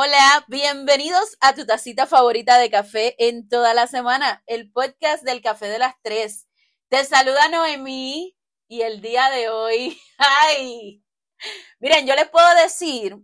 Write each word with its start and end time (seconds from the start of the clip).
Hola, 0.00 0.44
bienvenidos 0.46 1.36
a 1.40 1.56
tu 1.56 1.66
tacita 1.66 2.06
favorita 2.06 2.56
de 2.56 2.70
café 2.70 3.16
en 3.18 3.48
toda 3.48 3.74
la 3.74 3.88
semana, 3.88 4.44
el 4.46 4.70
podcast 4.70 5.24
del 5.24 5.42
café 5.42 5.66
de 5.66 5.80
las 5.80 5.96
tres. 6.02 6.46
Te 6.88 7.04
saluda 7.04 7.48
Noemí 7.48 8.36
y 8.68 8.82
el 8.82 9.00
día 9.00 9.28
de 9.30 9.48
hoy, 9.48 9.98
ay, 10.18 11.02
miren, 11.80 12.06
yo 12.06 12.14
les 12.14 12.28
puedo 12.28 12.46
decir 12.62 13.16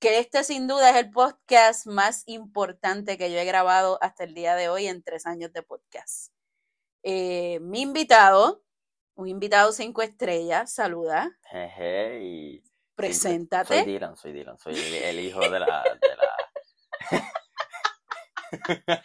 que 0.00 0.18
este 0.18 0.42
sin 0.42 0.66
duda 0.66 0.90
es 0.90 0.96
el 0.96 1.12
podcast 1.12 1.86
más 1.86 2.24
importante 2.26 3.16
que 3.16 3.30
yo 3.30 3.38
he 3.38 3.44
grabado 3.44 4.00
hasta 4.02 4.24
el 4.24 4.34
día 4.34 4.56
de 4.56 4.68
hoy 4.68 4.88
en 4.88 5.04
tres 5.04 5.24
años 5.24 5.52
de 5.52 5.62
podcast. 5.62 6.32
Eh, 7.04 7.60
mi 7.60 7.80
invitado, 7.80 8.64
un 9.14 9.28
invitado 9.28 9.70
cinco 9.70 10.02
estrellas, 10.02 10.74
saluda. 10.74 11.38
Preséntate. 13.06 13.74
Soy 13.74 13.84
Dylan, 13.84 14.16
soy 14.16 14.32
Dylan, 14.32 14.58
soy 14.58 14.74
el, 14.74 15.20
hijo 15.20 15.40
de 15.40 15.60
la... 15.60 15.84
De 16.00 16.16
la... 16.16 16.36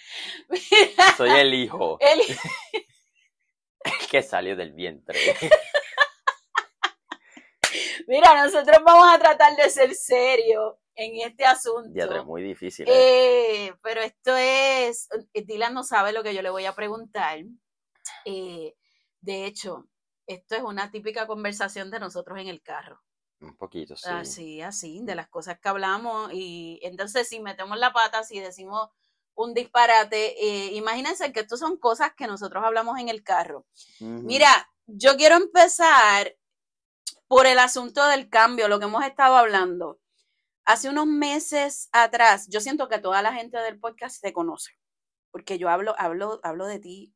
soy 1.18 1.30
el 1.32 1.54
hijo 1.54 1.98
El- 2.00 2.22
que 4.12 4.22
salió 4.22 4.56
del 4.56 4.72
vientre. 4.74 5.20
Mira, 8.08 8.44
nosotros 8.44 8.78
vamos 8.86 9.12
a 9.14 9.20
tratar 9.20 9.56
de 9.56 9.70
ser 9.70 9.96
serios 9.96 10.76
en 10.96 11.22
este 11.28 11.46
asunto. 11.46 11.90
Diadre, 11.90 12.24
muy 12.24 12.44
difícil. 12.44 12.88
¿eh? 12.88 13.66
Eh, 13.66 13.74
pero 13.82 14.02
esto 14.02 14.36
es, 14.38 15.10
eh, 15.34 15.44
Dylan 15.44 15.74
no 15.74 15.84
sabe 15.84 16.14
lo 16.14 16.24
que 16.24 16.36
yo 16.36 16.42
le 16.42 16.50
voy 16.50 16.66
a 16.66 16.76
preguntar. 16.76 17.40
Eh, 18.26 18.76
de 19.22 19.46
hecho, 19.46 19.86
esto 20.28 20.56
es 20.56 20.62
una 20.62 20.92
típica 20.92 21.26
conversación 21.26 21.90
de 21.90 22.00
nosotros 22.00 22.38
en 22.40 22.48
el 22.48 22.62
carro. 22.62 23.02
Un 23.40 23.56
poquito, 23.56 23.96
sí. 23.96 24.10
Así, 24.10 24.62
así, 24.62 25.02
de 25.04 25.16
las 25.16 25.28
cosas 25.28 25.60
que 25.60 25.70
hablamos. 25.70 26.32
Y 26.34 26.80
entonces, 26.84 27.28
si 27.28 27.40
metemos 27.40 27.78
la 27.78 27.94
pata, 27.94 28.24
si 28.24 28.40
decimos 28.40 28.90
un 29.36 29.54
disparate, 29.54 30.36
eh, 30.44 30.74
imagínense 30.74 31.32
que 31.32 31.42
esto 31.42 31.58
son 31.58 31.78
cosas 31.78 32.14
que 32.16 32.26
nosotros 32.26 32.64
hablamos 32.64 33.00
en 33.00 33.10
el 33.10 33.24
carro. 33.24 33.68
Mira, 34.00 34.50
yo 34.88 35.16
quiero 35.16 35.36
empezar 35.36 36.36
por 37.28 37.46
el 37.46 37.60
asunto 37.60 38.08
del 38.08 38.30
cambio, 38.30 38.68
lo 38.68 38.80
que 38.80 38.86
hemos 38.86 39.06
estado 39.06 39.38
hablando. 39.38 40.00
Hace 40.66 40.90
unos 40.90 41.06
meses 41.06 41.90
atrás, 41.92 42.48
yo 42.50 42.60
siento 42.60 42.90
que 42.90 43.00
toda 43.00 43.22
la 43.22 43.34
gente 43.34 43.58
del 43.58 43.80
podcast 43.80 44.22
te 44.22 44.34
conoce, 44.34 44.72
porque 45.32 45.60
yo 45.60 45.70
hablo, 45.70 45.94
hablo, 45.98 46.40
hablo 46.44 46.66
de 46.66 46.80
ti 46.80 47.14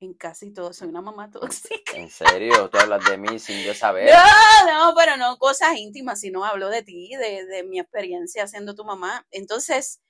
en 0.00 0.14
casi 0.14 0.52
todo, 0.52 0.72
soy 0.72 0.88
una 0.88 1.00
mamá 1.00 1.30
tóxica. 1.30 1.96
¿En 1.96 2.10
serio? 2.10 2.68
Tú 2.70 2.78
hablas 2.78 3.04
de 3.08 3.16
mí 3.16 3.38
sin 3.38 3.64
yo 3.64 3.74
saber. 3.74 4.10
No, 4.12 4.88
no, 4.88 4.94
pero 4.94 5.16
no 5.16 5.38
cosas 5.38 5.76
íntimas, 5.76 6.20
sino 6.20 6.44
hablo 6.44 6.68
de 6.68 6.82
ti, 6.82 7.10
de, 7.16 7.46
de 7.46 7.62
mi 7.64 7.78
experiencia 7.80 8.46
siendo 8.46 8.74
tu 8.74 8.84
mamá. 8.84 9.26
Entonces, 9.30 10.00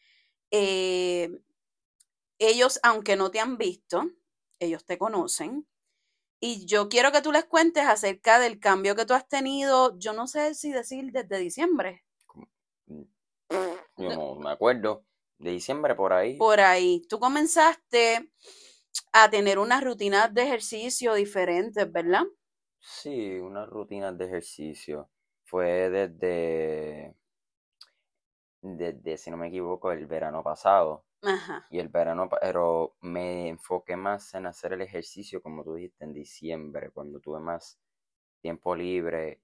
eh, 0.50 1.30
ellos, 2.38 2.80
aunque 2.82 3.16
no 3.16 3.30
te 3.30 3.40
han 3.40 3.56
visto, 3.58 4.10
ellos 4.58 4.84
te 4.84 4.98
conocen. 4.98 5.66
Y 6.40 6.66
yo 6.66 6.88
quiero 6.88 7.10
que 7.10 7.22
tú 7.22 7.32
les 7.32 7.44
cuentes 7.44 7.86
acerca 7.86 8.38
del 8.38 8.60
cambio 8.60 8.94
que 8.94 9.06
tú 9.06 9.14
has 9.14 9.26
tenido, 9.28 9.98
yo 9.98 10.12
no 10.12 10.26
sé 10.26 10.54
si 10.54 10.72
decir 10.72 11.10
desde 11.10 11.38
diciembre, 11.38 12.04
Yo 13.96 14.08
no 14.10 14.34
me 14.34 14.50
acuerdo. 14.50 15.04
De 15.38 15.50
diciembre 15.50 15.94
por 15.94 16.12
ahí. 16.12 16.36
por 16.36 16.60
ahí. 16.60 17.02
Tú 17.08 17.18
comenzaste 17.18 18.30
a 19.12 19.30
tener 19.30 19.58
unas 19.58 19.82
rutinas 19.84 20.32
de 20.34 20.42
ejercicio 20.44 21.14
diferentes, 21.14 21.90
¿verdad? 21.92 22.24
Sí, 22.78 23.40
unas 23.40 23.68
rutinas 23.68 24.16
de 24.16 24.26
ejercicio. 24.26 25.10
Fue 25.42 25.90
desde, 25.90 27.16
desde, 28.62 29.16
si 29.18 29.30
no 29.30 29.36
me 29.36 29.48
equivoco, 29.48 29.92
el 29.92 30.06
verano 30.06 30.42
pasado. 30.42 31.04
Ajá. 31.32 31.56
Y 31.70 31.80
el 31.80 31.88
verano, 31.88 32.28
pero 32.30 32.96
me 33.02 33.48
enfoqué 33.48 33.96
más 33.96 34.34
en 34.34 34.46
hacer 34.46 34.74
el 34.74 34.82
ejercicio, 34.82 35.42
como 35.42 35.64
tú 35.64 35.74
dijiste, 35.76 36.04
en 36.04 36.14
diciembre, 36.14 36.90
cuando 36.92 37.20
tuve 37.20 37.40
más 37.40 37.80
tiempo 38.42 38.76
libre. 38.76 39.42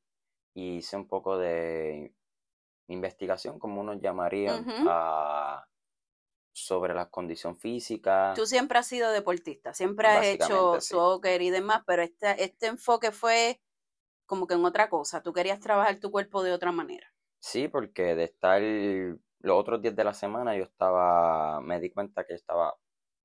Y 0.55 0.78
hice 0.78 0.97
un 0.97 1.09
poco 1.09 1.39
de 1.39 2.15
investigación, 2.89 3.59
como 3.60 3.81
uno 3.83 3.94
llamaría, 3.94 4.66
a- 4.84 5.66
sobre 6.53 6.94
la 6.94 7.09
condición 7.09 7.56
física. 7.56 8.33
Tú 8.34 8.47
siempre 8.47 8.78
has 8.78 8.87
sido 8.87 9.11
deportista, 9.12 9.72
siempre 9.75 10.09
has 10.09 10.27
hecho 10.27 10.81
sí. 10.81 10.88
soccer 10.88 11.43
y 11.43 11.50
demás, 11.50 11.83
pero 11.87 12.03
este, 12.03 12.43
este 12.43 12.66
enfoque 12.66 13.12
fue 13.12 13.61
como 14.27 14.47
que 14.47 14.55
en 14.55 14.65
otra 14.65 14.89
cosa. 14.89 15.22
Tú 15.22 15.33
querías 15.33 15.60
trabajar 15.60 15.99
tu 15.99 16.10
cuerpo 16.10 16.43
de 16.43 16.53
otra 16.53 16.72
manera. 16.72 17.12
Sí, 17.41 17.69
porque 17.69 18.15
de 18.15 18.25
estar 18.25 18.60
los 18.62 19.59
otros 19.59 19.81
días 19.81 19.97
de 19.97 20.05
la 20.05 20.15
semana 20.15 20.56
yo 20.56 20.65
estaba, 20.65 21.60
me 21.60 21.81
di 21.81 21.91
cuenta 21.91 22.25
que 22.25 22.34
estaba 22.34 22.75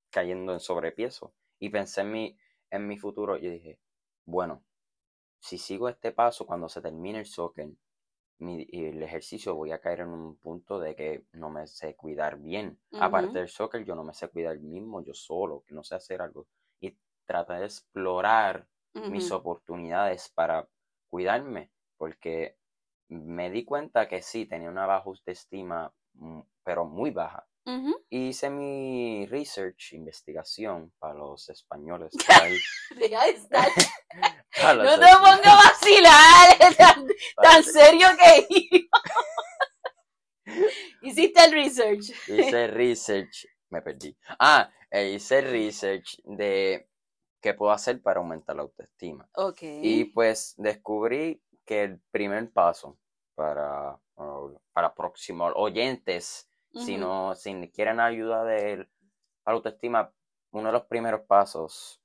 cayendo 0.09 0.53
en 0.53 0.59
sobrepeso 0.59 1.33
y 1.59 1.69
pensé 1.69 2.01
en 2.01 2.11
mi, 2.11 2.37
en 2.69 2.87
mi 2.87 2.97
futuro 2.97 3.37
y 3.37 3.49
dije, 3.49 3.79
bueno, 4.25 4.63
si 5.39 5.57
sigo 5.57 5.89
este 5.89 6.11
paso 6.11 6.45
cuando 6.45 6.69
se 6.69 6.81
termine 6.81 7.19
el 7.19 7.25
soccer 7.25 7.67
mi- 8.39 8.67
el 8.71 9.01
ejercicio 9.03 9.55
voy 9.55 9.71
a 9.71 9.79
caer 9.79 10.01
en 10.01 10.09
un 10.09 10.37
punto 10.37 10.79
de 10.79 10.95
que 10.95 11.25
no 11.33 11.49
me 11.49 11.67
sé 11.67 11.95
cuidar 11.95 12.39
bien. 12.39 12.79
Aparte 12.97 13.39
del 13.39 13.49
soccer 13.49 13.83
yo 13.85 13.95
no 13.95 14.03
me 14.03 14.13
sé 14.13 14.29
cuidar 14.29 14.59
mismo 14.59 15.01
yo 15.03 15.13
solo, 15.13 15.63
que 15.67 15.73
no 15.75 15.83
sé 15.83 15.95
hacer 15.95 16.21
algo 16.21 16.47
y 16.79 16.97
traté 17.25 17.53
de 17.55 17.65
explorar 17.65 18.67
mis 19.07 19.31
oportunidades 19.31 20.29
para 20.29 20.67
cuidarme, 21.09 21.71
porque 21.97 22.57
me 23.09 23.49
di 23.51 23.63
cuenta 23.65 24.07
que 24.07 24.21
sí, 24.21 24.45
tenía 24.45 24.69
una 24.69 24.85
baja 24.85 25.05
autoestima, 25.05 25.93
mm, 26.13 26.41
pero 26.63 26.85
muy 26.85 27.11
baja. 27.11 27.47
Hice 28.09 28.49
mi 28.51 29.25
research, 29.25 29.93
investigación 29.93 30.93
para 30.99 31.15
los 31.15 31.49
españoles. 31.49 32.13
para 34.61 34.83
No 34.83 34.99
te 34.99 35.07
pongas 35.15 35.45
a 35.45 35.55
vacilar, 35.55 36.59
tan, 37.41 37.63
serio 37.63 38.09
que 38.17 38.45
iba. 38.49 39.01
Hiciste 41.01 41.43
el 41.43 41.51
research. 41.51 42.11
Hice 42.27 42.67
research, 42.67 43.47
me 43.69 43.81
perdí. 43.81 44.15
Ah, 44.39 44.71
e 44.91 45.09
hice 45.09 45.41
research 45.41 46.19
de 46.23 46.87
qué 47.41 47.55
puedo 47.55 47.71
hacer 47.71 47.99
para 48.01 48.19
aumentar 48.19 48.55
la 48.55 48.61
autoestima. 48.61 49.27
Ok. 49.33 49.57
Y 49.61 50.05
pues 50.05 50.53
descubrí 50.57 51.41
que 51.65 51.83
el 51.83 51.99
primer 52.11 52.51
paso 52.51 52.99
para, 53.33 53.99
para 54.71 54.93
próximos 54.93 55.51
oyentes, 55.55 56.47
si 56.75 56.93
Ujú. 56.93 56.99
no, 57.01 57.35
si 57.35 57.71
quieren 57.71 57.99
ayuda 57.99 58.43
de 58.43 58.77
la 58.77 58.87
autoestima, 59.45 60.13
uno 60.51 60.67
de 60.67 60.73
los 60.73 60.85
primeros 60.85 61.21
pasos 61.21 62.01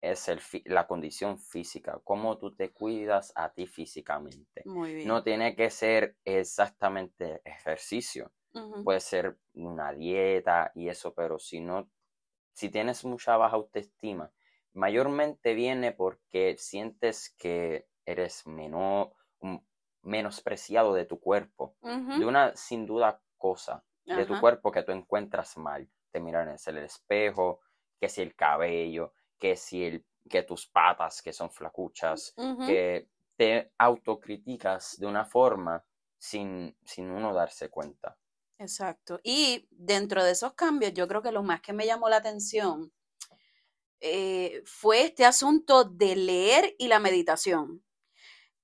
es 0.00 0.28
el, 0.28 0.40
la 0.66 0.86
condición 0.86 1.38
física, 1.38 2.00
cómo 2.04 2.38
tú 2.38 2.54
te 2.54 2.70
cuidas 2.72 3.32
a 3.34 3.52
ti 3.52 3.66
físicamente. 3.66 4.64
Muy 4.64 4.94
bien. 4.94 5.08
No 5.08 5.22
tiene 5.22 5.56
que 5.56 5.70
ser 5.70 6.16
exactamente 6.24 7.40
ejercicio, 7.44 8.32
puede 8.84 9.00
ser 9.00 9.38
una 9.54 9.92
dieta 9.92 10.70
y 10.74 10.88
eso, 10.88 11.14
pero 11.14 11.38
si 11.38 11.60
no, 11.60 11.90
si 12.52 12.70
tienes 12.70 13.04
mucha 13.04 13.36
baja 13.36 13.56
autoestima, 13.56 14.32
mayormente 14.74 15.54
viene 15.54 15.92
porque 15.92 16.56
sientes 16.58 17.34
que 17.38 17.88
eres 18.06 18.46
menor, 18.46 19.14
menospreciado 20.02 20.94
de 20.94 21.04
tu 21.04 21.20
cuerpo, 21.20 21.76
de 22.14 22.24
una 22.24 22.54
sin 22.56 22.86
duda 22.86 23.22
cosa 23.38 23.82
de 24.04 24.24
tu 24.24 24.38
cuerpo 24.40 24.72
que 24.72 24.82
tú 24.82 24.92
encuentras 24.92 25.56
mal. 25.56 25.88
Te 26.10 26.20
miran 26.20 26.48
en 26.48 26.76
el 26.76 26.84
espejo, 26.84 27.60
que 28.00 28.08
si 28.08 28.22
el 28.22 28.34
cabello, 28.34 29.12
que 29.38 29.56
si 29.56 29.84
el, 29.84 30.06
que 30.28 30.42
tus 30.42 30.66
patas 30.66 31.22
que 31.22 31.32
son 31.32 31.50
flacuchas, 31.50 32.34
que 32.66 33.08
te 33.36 33.72
autocriticas 33.78 34.98
de 34.98 35.06
una 35.06 35.24
forma 35.24 35.84
sin, 36.18 36.76
sin 36.84 37.10
uno 37.10 37.32
darse 37.32 37.68
cuenta. 37.70 38.18
Exacto. 38.58 39.20
Y 39.22 39.68
dentro 39.70 40.24
de 40.24 40.32
esos 40.32 40.54
cambios, 40.54 40.92
yo 40.92 41.06
creo 41.06 41.22
que 41.22 41.32
lo 41.32 41.42
más 41.42 41.60
que 41.60 41.72
me 41.72 41.86
llamó 41.86 42.08
la 42.08 42.16
atención 42.16 42.92
eh, 44.00 44.62
fue 44.64 45.02
este 45.02 45.24
asunto 45.24 45.84
de 45.84 46.16
leer 46.16 46.74
y 46.78 46.88
la 46.88 46.98
meditación. 46.98 47.84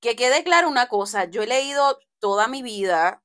Que 0.00 0.16
quede 0.16 0.44
claro 0.44 0.68
una 0.68 0.88
cosa, 0.88 1.24
yo 1.24 1.42
he 1.42 1.46
leído 1.46 1.98
toda 2.18 2.48
mi 2.48 2.62
vida, 2.62 3.23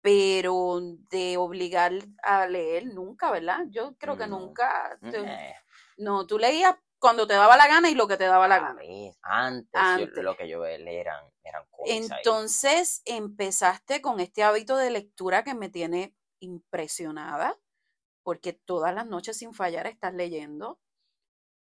pero 0.00 0.80
de 1.10 1.36
obligar 1.36 1.92
a 2.22 2.46
leer 2.46 2.86
nunca, 2.86 3.30
¿verdad? 3.30 3.64
Yo 3.68 3.94
creo 3.96 4.16
que 4.16 4.26
No. 4.26 4.38
nunca. 4.38 4.98
te- 5.10 5.18
Eh, 5.18 5.54
no, 5.98 6.26
tú 6.26 6.38
leías 6.38 6.74
cuando 6.98 7.26
te 7.26 7.34
daba 7.34 7.56
la 7.56 7.66
gana 7.66 7.90
y 7.90 7.94
lo 7.94 8.06
que 8.06 8.16
te 8.16 8.24
daba 8.24 8.48
la 8.48 8.56
a 8.56 8.60
gana. 8.60 8.80
antes, 9.22 10.14
yo- 10.14 10.22
lo 10.22 10.36
que 10.36 10.48
yo 10.48 10.62
leía 10.64 11.00
eran, 11.00 11.24
eran 11.44 11.62
ahí. 11.62 11.96
Entonces 11.96 13.02
empezaste 13.06 14.00
con 14.02 14.20
este 14.20 14.42
hábito 14.42 14.76
de 14.76 14.90
lectura 14.90 15.44
que 15.44 15.54
me 15.54 15.68
tiene 15.68 16.14
impresionada, 16.40 17.58
porque 18.22 18.52
todas 18.52 18.94
las 18.94 19.06
noches 19.06 19.38
sin 19.38 19.54
fallar 19.54 19.86
estás 19.86 20.14
leyendo. 20.14 20.78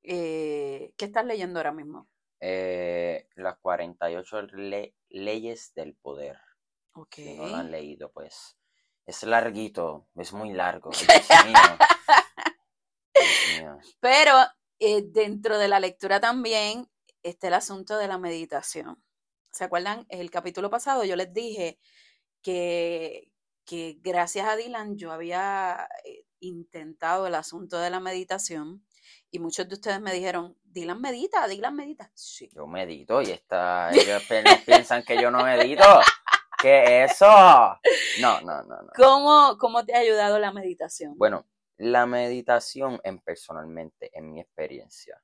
Eh, 0.02 0.92
¿qué 0.96 1.04
estás 1.06 1.24
leyendo 1.24 1.58
ahora 1.58 1.72
mismo? 1.72 2.08
Eh, 2.40 3.28
las 3.34 3.58
48 3.58 4.42
le- 4.42 4.94
leyes 5.08 5.72
del 5.74 5.94
poder. 5.96 6.38
Si 7.12 7.34
no 7.34 7.46
lo 7.46 7.56
han 7.56 7.70
leído, 7.70 8.10
pues 8.12 8.56
Es 9.06 9.22
larguito, 9.22 10.08
es 10.16 10.32
muy 10.32 10.52
largo. 10.52 10.90
Pero 14.00 14.32
eh, 14.78 15.02
dentro 15.06 15.58
de 15.58 15.68
la 15.68 15.80
lectura 15.80 16.20
también 16.20 16.88
está 17.22 17.48
el 17.48 17.54
asunto 17.54 17.98
de 17.98 18.08
la 18.08 18.18
meditación. 18.18 19.02
¿Se 19.50 19.64
acuerdan? 19.64 20.06
El 20.08 20.30
capítulo 20.30 20.70
pasado 20.70 21.04
yo 21.04 21.16
les 21.16 21.32
dije 21.32 21.78
que, 22.42 23.30
que 23.64 23.98
gracias 24.00 24.46
a 24.46 24.56
Dylan 24.56 24.96
yo 24.96 25.10
había 25.10 25.88
eh, 26.04 26.24
intentado 26.40 27.26
el 27.26 27.34
asunto 27.34 27.78
de 27.78 27.90
la 27.90 28.00
meditación 28.00 28.84
y 29.30 29.38
muchos 29.38 29.68
de 29.68 29.74
ustedes 29.74 30.00
me 30.00 30.12
dijeron, 30.12 30.56
Dylan 30.64 31.00
medita, 31.00 31.46
Dylan 31.46 31.74
medita. 31.74 32.10
Sí. 32.14 32.48
Yo 32.54 32.66
medito 32.66 33.20
y 33.22 33.30
está, 33.30 33.90
ellos 33.92 34.22
piensan 34.64 35.02
que 35.02 35.20
yo 35.20 35.30
no 35.30 35.44
medito. 35.44 35.84
¿Qué 36.60 37.04
es 37.04 37.12
eso? 37.12 37.26
No, 38.20 38.40
no, 38.40 38.62
no, 38.62 38.82
no. 38.82 38.90
¿Cómo, 38.96 39.56
¿Cómo 39.58 39.84
te 39.84 39.94
ha 39.94 39.98
ayudado 39.98 40.38
la 40.38 40.52
meditación? 40.52 41.16
Bueno, 41.16 41.46
la 41.76 42.06
meditación 42.06 43.00
en 43.04 43.20
personalmente, 43.20 44.10
en 44.12 44.32
mi 44.32 44.40
experiencia, 44.40 45.22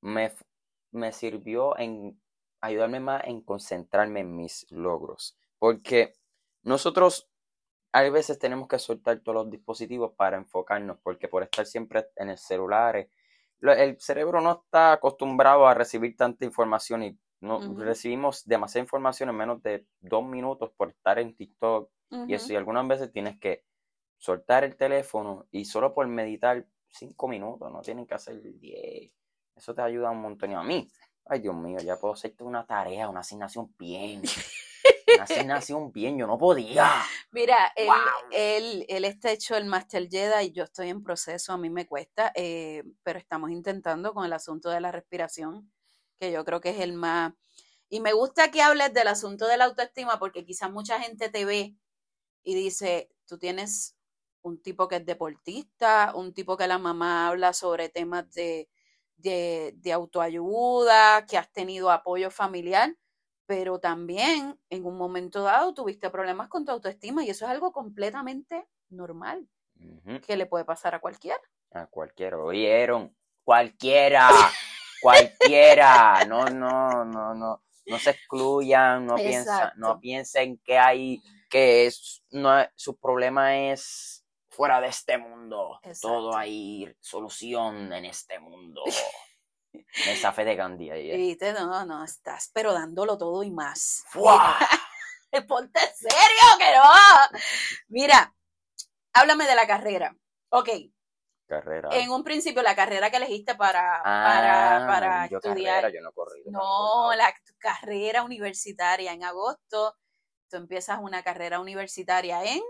me, 0.00 0.32
me 0.90 1.12
sirvió 1.12 1.78
en 1.78 2.20
ayudarme 2.60 3.00
más 3.00 3.24
en 3.24 3.42
concentrarme 3.42 4.20
en 4.20 4.36
mis 4.36 4.66
logros. 4.70 5.38
Porque 5.58 6.14
nosotros 6.62 7.30
a 7.92 8.02
veces 8.02 8.38
tenemos 8.38 8.68
que 8.68 8.78
soltar 8.78 9.20
todos 9.20 9.34
los 9.36 9.50
dispositivos 9.50 10.12
para 10.16 10.36
enfocarnos, 10.36 10.98
porque 11.02 11.28
por 11.28 11.42
estar 11.42 11.64
siempre 11.64 12.08
en 12.16 12.30
el 12.30 12.38
celular, 12.38 13.08
el 13.60 14.00
cerebro 14.00 14.40
no 14.40 14.62
está 14.64 14.92
acostumbrado 14.92 15.66
a 15.66 15.74
recibir 15.74 16.16
tanta 16.16 16.44
información 16.44 17.04
y 17.04 17.18
no 17.40 17.60
recibimos 17.76 18.44
demasiada 18.46 18.84
información 18.84 19.28
en 19.28 19.36
menos 19.36 19.62
de 19.62 19.86
dos 20.00 20.24
minutos 20.24 20.70
por 20.76 20.90
estar 20.90 21.18
en 21.18 21.34
TikTok 21.36 21.90
y 22.26 22.34
eso. 22.34 22.52
Y 22.52 22.56
algunas 22.56 22.86
veces 22.88 23.12
tienes 23.12 23.38
que 23.38 23.64
soltar 24.18 24.64
el 24.64 24.76
teléfono 24.76 25.46
y 25.50 25.64
solo 25.64 25.94
por 25.94 26.06
meditar 26.06 26.66
cinco 26.88 27.28
minutos, 27.28 27.70
no 27.70 27.80
tienen 27.82 28.06
que 28.06 28.14
hacer 28.14 28.40
diez. 28.58 29.12
Eso 29.54 29.74
te 29.74 29.82
ayuda 29.82 30.10
un 30.10 30.22
montón. 30.22 30.52
Y 30.52 30.54
a 30.54 30.62
mí, 30.62 30.88
ay 31.26 31.40
Dios 31.40 31.54
mío, 31.54 31.78
ya 31.80 31.96
puedo 31.96 32.14
hacerte 32.14 32.44
una 32.44 32.66
tarea, 32.66 33.08
una 33.08 33.20
asignación 33.20 33.74
bien. 33.78 34.22
una 35.14 35.24
asignación 35.24 35.92
bien, 35.92 36.18
yo 36.18 36.26
no 36.26 36.38
podía. 36.38 36.90
Mira, 37.32 37.72
él, 37.76 37.90
él, 38.32 38.86
él, 38.88 39.04
está 39.04 39.30
hecho 39.30 39.56
el 39.56 39.66
Master 39.66 40.08
Jedi 40.08 40.46
y 40.46 40.52
yo 40.52 40.64
estoy 40.64 40.88
en 40.88 41.02
proceso, 41.02 41.52
a 41.52 41.58
mí 41.58 41.70
me 41.70 41.86
cuesta, 41.86 42.32
eh, 42.34 42.82
pero 43.02 43.18
estamos 43.18 43.50
intentando 43.50 44.14
con 44.14 44.24
el 44.24 44.32
asunto 44.32 44.70
de 44.70 44.80
la 44.80 44.92
respiración 44.92 45.70
que 46.18 46.32
yo 46.32 46.44
creo 46.44 46.60
que 46.60 46.70
es 46.70 46.80
el 46.80 46.92
más... 46.92 47.32
Y 47.88 48.00
me 48.00 48.12
gusta 48.12 48.50
que 48.50 48.62
hables 48.62 48.92
del 48.92 49.08
asunto 49.08 49.46
de 49.46 49.56
la 49.56 49.66
autoestima 49.66 50.18
porque 50.18 50.44
quizás 50.44 50.70
mucha 50.70 51.00
gente 51.00 51.28
te 51.28 51.44
ve 51.44 51.76
y 52.42 52.54
dice, 52.54 53.10
tú 53.26 53.38
tienes 53.38 53.96
un 54.42 54.60
tipo 54.60 54.88
que 54.88 54.96
es 54.96 55.06
deportista, 55.06 56.12
un 56.14 56.32
tipo 56.32 56.56
que 56.56 56.66
la 56.66 56.78
mamá 56.78 57.28
habla 57.28 57.52
sobre 57.52 57.88
temas 57.88 58.32
de, 58.32 58.68
de, 59.16 59.74
de 59.76 59.92
autoayuda, 59.92 61.26
que 61.26 61.38
has 61.38 61.52
tenido 61.52 61.90
apoyo 61.90 62.30
familiar, 62.30 62.96
pero 63.46 63.78
también 63.78 64.58
en 64.70 64.84
un 64.84 64.96
momento 64.96 65.42
dado 65.42 65.74
tuviste 65.74 66.10
problemas 66.10 66.48
con 66.48 66.64
tu 66.64 66.72
autoestima 66.72 67.24
y 67.24 67.30
eso 67.30 67.44
es 67.44 67.50
algo 67.50 67.72
completamente 67.72 68.68
normal, 68.88 69.48
que 70.24 70.36
le 70.36 70.46
puede 70.46 70.64
pasar 70.64 70.94
a 70.94 71.00
cualquiera. 71.00 71.40
A 71.72 71.86
cualquiera, 71.86 72.38
oyeron, 72.38 73.16
cualquiera. 73.44 74.28
cualquiera, 75.00 76.24
no, 76.26 76.44
no, 76.46 77.04
no, 77.04 77.34
no, 77.34 77.62
no 77.86 77.98
se 77.98 78.10
excluyan, 78.10 79.06
no 79.06 79.16
piensen, 79.16 79.70
no 79.76 80.00
piensen 80.00 80.58
que 80.64 80.78
hay, 80.78 81.22
que 81.48 81.86
es, 81.86 82.22
no, 82.30 82.66
su 82.74 82.98
problema 82.98 83.56
es 83.70 84.24
fuera 84.48 84.80
de 84.80 84.88
este 84.88 85.18
mundo, 85.18 85.80
todo 86.00 86.36
hay 86.36 86.92
solución 87.00 87.92
en 87.92 88.06
este 88.06 88.38
mundo. 88.38 88.82
Esa 90.06 90.32
fe 90.32 90.44
de 90.44 90.56
Gandhi 90.56 90.90
ahí. 90.90 91.10
¿eh? 91.10 91.52
No, 91.52 91.84
no, 91.84 92.02
estás 92.02 92.50
pero 92.54 92.72
dándolo 92.72 93.18
todo 93.18 93.42
y 93.42 93.50
más. 93.50 94.04
Ponte 95.48 95.80
serio 95.94 96.58
que 96.58 96.74
no. 96.74 97.38
Mira, 97.88 98.34
háblame 99.12 99.46
de 99.46 99.54
la 99.54 99.66
carrera. 99.66 100.16
Ok, 100.48 100.70
carrera. 101.46 101.88
En 101.92 102.10
un 102.10 102.22
principio, 102.22 102.62
la 102.62 102.76
carrera 102.76 103.10
que 103.10 103.16
elegiste 103.16 103.54
para, 103.54 104.02
para, 104.02 104.76
ah, 104.76 104.86
para 104.86 105.24
estudiar. 105.26 105.92
yo 105.92 106.02
no, 106.02 106.12
corrido, 106.12 106.50
no 106.50 107.14
la 107.14 107.32
carrera 107.58 108.22
universitaria 108.22 109.12
en 109.12 109.24
agosto. 109.24 109.96
Tú 110.48 110.56
empiezas 110.56 110.98
una 111.00 111.22
carrera 111.22 111.60
universitaria 111.60 112.44
en 112.44 112.62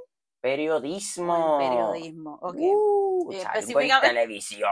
periodismo. 0.47 1.61
En 1.61 1.69
periodismo, 1.69 2.39
ok. 2.41 2.57
Uh, 2.57 3.33
específicamente... 3.33 4.07
en 4.07 4.15
televisión. 4.15 4.71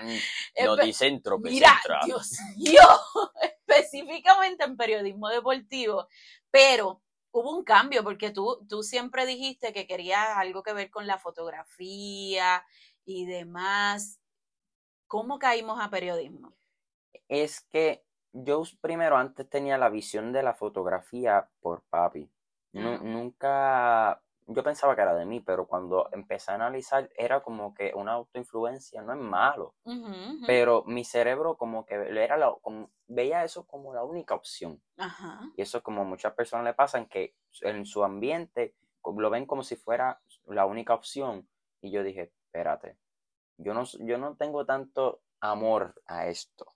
Noticentro, 0.64 1.38
Mira, 1.38 1.80
Dios 2.04 2.36
mío, 2.56 2.82
específicamente 3.42 4.64
en 4.64 4.76
periodismo 4.76 5.28
deportivo. 5.28 6.08
Pero 6.50 7.02
hubo 7.30 7.56
un 7.56 7.62
cambio 7.62 8.02
porque 8.02 8.30
tú, 8.30 8.66
tú 8.68 8.82
siempre 8.82 9.26
dijiste 9.26 9.72
que 9.72 9.86
querías 9.86 10.36
algo 10.36 10.62
que 10.62 10.72
ver 10.72 10.90
con 10.90 11.06
la 11.06 11.18
fotografía 11.18 12.64
y 13.10 13.26
demás. 13.26 14.20
¿Cómo 15.06 15.38
caímos 15.38 15.80
a 15.80 15.90
periodismo? 15.90 16.56
Es 17.28 17.60
que 17.62 18.04
yo 18.32 18.62
primero 18.80 19.16
antes 19.16 19.48
tenía 19.48 19.76
la 19.76 19.88
visión 19.88 20.32
de 20.32 20.42
la 20.42 20.54
fotografía 20.54 21.50
por 21.60 21.82
papi. 21.82 22.30
Nunca, 22.72 24.22
yo 24.46 24.62
pensaba 24.62 24.94
que 24.94 25.02
era 25.02 25.14
de 25.16 25.26
mí, 25.26 25.40
pero 25.40 25.66
cuando 25.66 26.08
empecé 26.12 26.52
a 26.52 26.54
analizar 26.54 27.10
era 27.16 27.42
como 27.42 27.74
que 27.74 27.92
una 27.96 28.12
autoinfluencia, 28.12 29.02
no 29.02 29.12
es 29.12 29.18
malo, 29.18 29.74
pero 30.46 30.84
mi 30.86 31.04
cerebro 31.04 31.56
como 31.56 31.84
que 31.84 31.94
era 31.94 32.36
la, 32.36 32.54
veía 33.08 33.42
eso 33.42 33.66
como 33.66 33.92
la 33.92 34.04
única 34.04 34.36
opción. 34.36 34.80
Y 35.56 35.62
eso 35.62 35.82
como 35.82 36.04
muchas 36.04 36.34
personas 36.34 36.64
le 36.64 36.74
pasan 36.74 37.06
que 37.06 37.34
en 37.62 37.84
su 37.84 38.04
ambiente 38.04 38.76
lo 39.04 39.30
ven 39.30 39.46
como 39.46 39.64
si 39.64 39.74
fuera 39.74 40.20
la 40.46 40.66
única 40.66 40.94
opción. 40.94 41.48
Y 41.80 41.90
yo 41.90 42.04
dije, 42.04 42.32
espérate, 42.50 42.96
yo 43.58 43.74
no, 43.74 43.84
yo 44.00 44.18
no 44.18 44.34
tengo 44.34 44.66
tanto 44.66 45.22
amor 45.40 45.94
a 46.06 46.26
esto. 46.26 46.74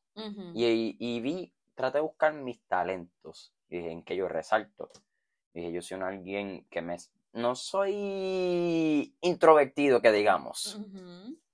y, 0.54 0.96
y, 1.00 1.20
vi, 1.20 1.52
traté 1.74 1.98
de 1.98 2.02
buscar 2.02 2.32
mis 2.32 2.62
talentos, 2.68 3.52
dije, 3.68 3.90
en 3.90 4.04
que 4.04 4.14
yo 4.14 4.28
resalto. 4.28 4.90
Dije, 5.52 5.72
yo 5.72 5.82
soy 5.82 5.96
un 5.96 6.04
alguien 6.04 6.66
que 6.70 6.82
me... 6.82 6.96
No 7.32 7.56
soy 7.56 9.16
introvertido, 9.20 10.00
que 10.00 10.12
digamos. 10.12 10.80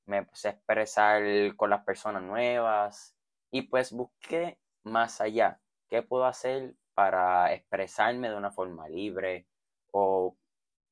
Me 0.04 0.26
sé 0.34 0.50
expresar 0.50 1.22
con 1.56 1.70
las 1.70 1.84
personas 1.84 2.22
nuevas 2.22 3.16
y 3.50 3.62
pues 3.62 3.92
busqué 3.92 4.58
más 4.82 5.22
allá. 5.22 5.60
¿Qué 5.88 6.02
puedo 6.02 6.26
hacer 6.26 6.74
para 6.92 7.54
expresarme 7.54 8.28
de 8.28 8.36
una 8.36 8.50
forma 8.50 8.88
libre 8.88 9.46
o 9.90 10.36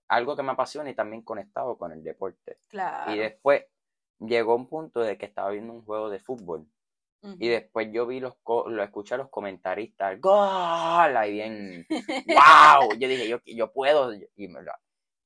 algo 0.09 0.37
que 0.37 0.43
me 0.43 0.53
apasiona 0.53 0.91
y 0.91 0.95
también 0.95 1.23
conectado 1.23 1.77
con 1.77 1.93
el 1.93 2.03
deporte. 2.03 2.59
Claro. 2.69 3.15
Y 3.15 3.19
después 3.19 3.65
llegó 4.19 4.57
un 4.57 4.69
punto 4.69 5.01
de 5.01 5.17
que 5.17 5.27
estaba 5.27 5.51
viendo 5.51 5.73
un 5.73 5.85
juego 5.85 6.11
de 6.11 6.21
fútbol. 6.21 6.67
Y 7.21 7.49
después 7.49 7.89
yo 7.93 8.07
vi 8.07 8.21
los, 8.21 8.35
lo 8.47 8.83
escuché 8.83 9.15
a 9.15 9.19
los 9.19 9.29
comentaristas, 9.29 10.21
¡Gol! 10.21 11.17
Ahí 11.17 11.33
bien, 11.33 11.85
¡wow! 12.29 12.95
Yo 12.97 13.09
dije, 13.09 13.29
yo, 13.29 13.39
yo 13.45 13.73
puedo. 13.73 14.15
Y 14.15 14.47
me, 14.47 14.61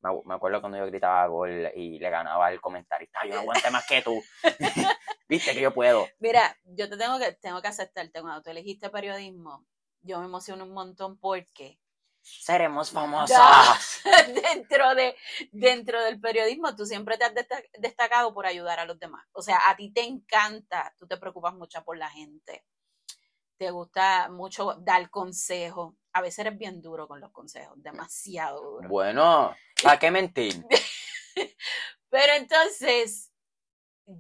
me, 0.02 0.34
acuerdo 0.34 0.60
cuando 0.60 0.78
yo 0.78 0.86
gritaba 0.86 1.26
gol 1.26 1.70
y 1.76 1.98
le 1.98 2.10
ganaba 2.10 2.46
al 2.46 2.62
comentarista, 2.62 3.20
yo 3.26 3.34
no 3.34 3.40
aguanté 3.40 3.70
más 3.70 3.86
que 3.86 4.00
tú. 4.00 4.20
Viste 5.28 5.52
que 5.52 5.60
yo 5.60 5.74
puedo. 5.74 6.06
Mira, 6.18 6.56
yo 6.64 6.88
te 6.88 6.96
tengo 6.96 7.18
que, 7.18 7.32
tengo 7.32 7.60
que 7.60 7.68
aceptarte, 7.68 8.22
cuando 8.22 8.42
tú 8.42 8.50
elegiste 8.50 8.88
periodismo, 8.88 9.66
yo 10.00 10.18
me 10.18 10.24
emociono 10.24 10.64
un 10.64 10.72
montón 10.72 11.18
porque 11.18 11.78
seremos 12.23 12.91
famosos. 12.91 13.37
dentro, 14.55 14.95
de, 14.95 15.17
dentro 15.50 16.02
del 16.02 16.21
periodismo, 16.21 16.75
tú 16.75 16.87
siempre 16.87 17.19
te 17.19 17.25
has 17.25 17.35
destacado 17.79 18.33
por 18.33 18.47
ayudar 18.47 18.79
a 18.79 18.85
los 18.85 18.99
demás. 18.99 19.26
O 19.33 19.43
sea, 19.43 19.61
a 19.69 19.76
ti 19.76 19.93
te 19.93 20.02
encanta, 20.02 20.95
tú 20.99 21.07
te 21.07 21.17
preocupas 21.17 21.55
mucho 21.55 21.83
por 21.85 21.99
la 21.99 22.09
gente. 22.09 22.64
Te 23.57 23.71
gusta 23.71 24.29
mucho 24.31 24.75
dar 24.81 25.11
consejos. 25.11 25.95
A 26.12 26.21
veces 26.21 26.41
eres 26.41 26.59
bien 26.59 26.81
duro 26.81 27.09
con 27.09 27.21
los 27.21 27.33
consejos, 27.33 27.75
demasiado 27.83 28.62
duro. 28.62 28.88
Bueno, 28.88 29.55
¿a 29.87 29.99
qué 29.99 30.11
mentir? 30.11 30.64
Pero 32.09 32.35
entonces, 32.35 33.33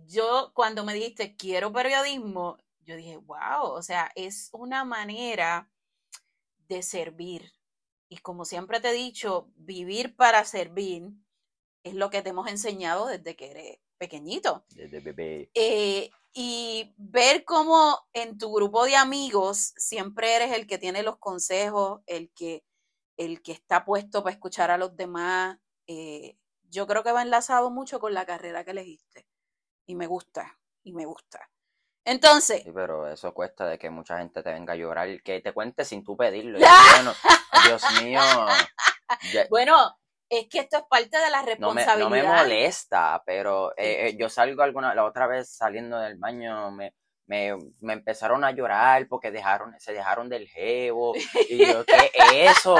yo 0.06 0.52
cuando 0.54 0.84
me 0.84 0.94
dijiste 0.94 1.36
quiero 1.36 1.72
periodismo, 1.72 2.58
yo 2.84 2.96
dije, 2.96 3.16
wow, 3.18 3.64
o 3.64 3.82
sea, 3.82 4.10
es 4.14 4.48
una 4.52 4.84
manera 4.84 5.70
de 6.68 6.82
servir, 6.82 7.52
y 8.12 8.18
como 8.18 8.44
siempre 8.44 8.78
te 8.78 8.90
he 8.90 8.92
dicho, 8.92 9.50
vivir 9.56 10.14
para 10.16 10.44
servir 10.44 11.08
es 11.82 11.94
lo 11.94 12.10
que 12.10 12.20
te 12.20 12.28
hemos 12.28 12.46
enseñado 12.46 13.06
desde 13.06 13.36
que 13.36 13.50
eres 13.50 13.78
pequeñito. 13.96 14.66
Desde 14.68 15.00
bebé. 15.00 15.50
Eh, 15.54 16.10
y 16.34 16.94
ver 16.98 17.46
cómo 17.46 18.06
en 18.12 18.36
tu 18.36 18.52
grupo 18.52 18.84
de 18.84 18.96
amigos 18.96 19.72
siempre 19.78 20.36
eres 20.36 20.52
el 20.52 20.66
que 20.66 20.76
tiene 20.76 21.02
los 21.02 21.16
consejos, 21.16 22.02
el 22.04 22.30
que, 22.34 22.66
el 23.16 23.40
que 23.40 23.52
está 23.52 23.86
puesto 23.86 24.22
para 24.22 24.34
escuchar 24.34 24.70
a 24.70 24.76
los 24.76 24.94
demás, 24.94 25.58
eh, 25.86 26.36
yo 26.64 26.86
creo 26.86 27.02
que 27.02 27.12
va 27.12 27.22
enlazado 27.22 27.70
mucho 27.70 27.98
con 27.98 28.12
la 28.12 28.26
carrera 28.26 28.62
que 28.62 28.72
elegiste. 28.72 29.26
Y 29.86 29.94
me 29.94 30.06
gusta, 30.06 30.60
y 30.82 30.92
me 30.92 31.06
gusta. 31.06 31.50
Entonces, 32.04 32.62
Sí, 32.64 32.72
pero 32.74 33.06
eso 33.10 33.32
cuesta 33.32 33.66
de 33.66 33.78
que 33.78 33.90
mucha 33.90 34.18
gente 34.18 34.42
te 34.42 34.52
venga 34.52 34.72
a 34.72 34.76
llorar, 34.76 35.22
que 35.22 35.40
te 35.40 35.52
cuente 35.52 35.84
sin 35.84 36.02
tú 36.04 36.16
pedirlo. 36.16 36.58
Y 36.62 36.94
bueno, 36.94 37.14
Dios 37.66 37.82
mío, 38.02 38.20
ya- 39.32 39.46
bueno, 39.50 39.76
es 40.28 40.48
que 40.48 40.60
esto 40.60 40.78
es 40.78 40.84
parte 40.88 41.18
de 41.18 41.30
la 41.30 41.38
no 41.38 41.44
me, 41.44 41.50
responsabilidad. 41.84 41.98
no 41.98 42.10
me 42.10 42.22
molesta, 42.22 43.22
pero 43.26 43.72
eh, 43.76 44.08
eh, 44.08 44.16
yo 44.18 44.28
salgo 44.28 44.62
alguna, 44.62 44.94
la 44.94 45.04
otra 45.04 45.26
vez 45.26 45.54
saliendo 45.54 45.98
del 45.98 46.16
baño, 46.16 46.70
me, 46.70 46.94
me, 47.26 47.56
me 47.80 47.92
empezaron 47.92 48.42
a 48.44 48.50
llorar 48.50 49.06
porque 49.08 49.30
dejaron, 49.30 49.78
se 49.78 49.92
dejaron 49.92 50.28
del 50.28 50.48
jevo. 50.48 51.12
Y 51.48 51.66
yo, 51.66 51.84
¿qué 51.84 52.10
es 52.14 52.58
eso? 52.58 52.76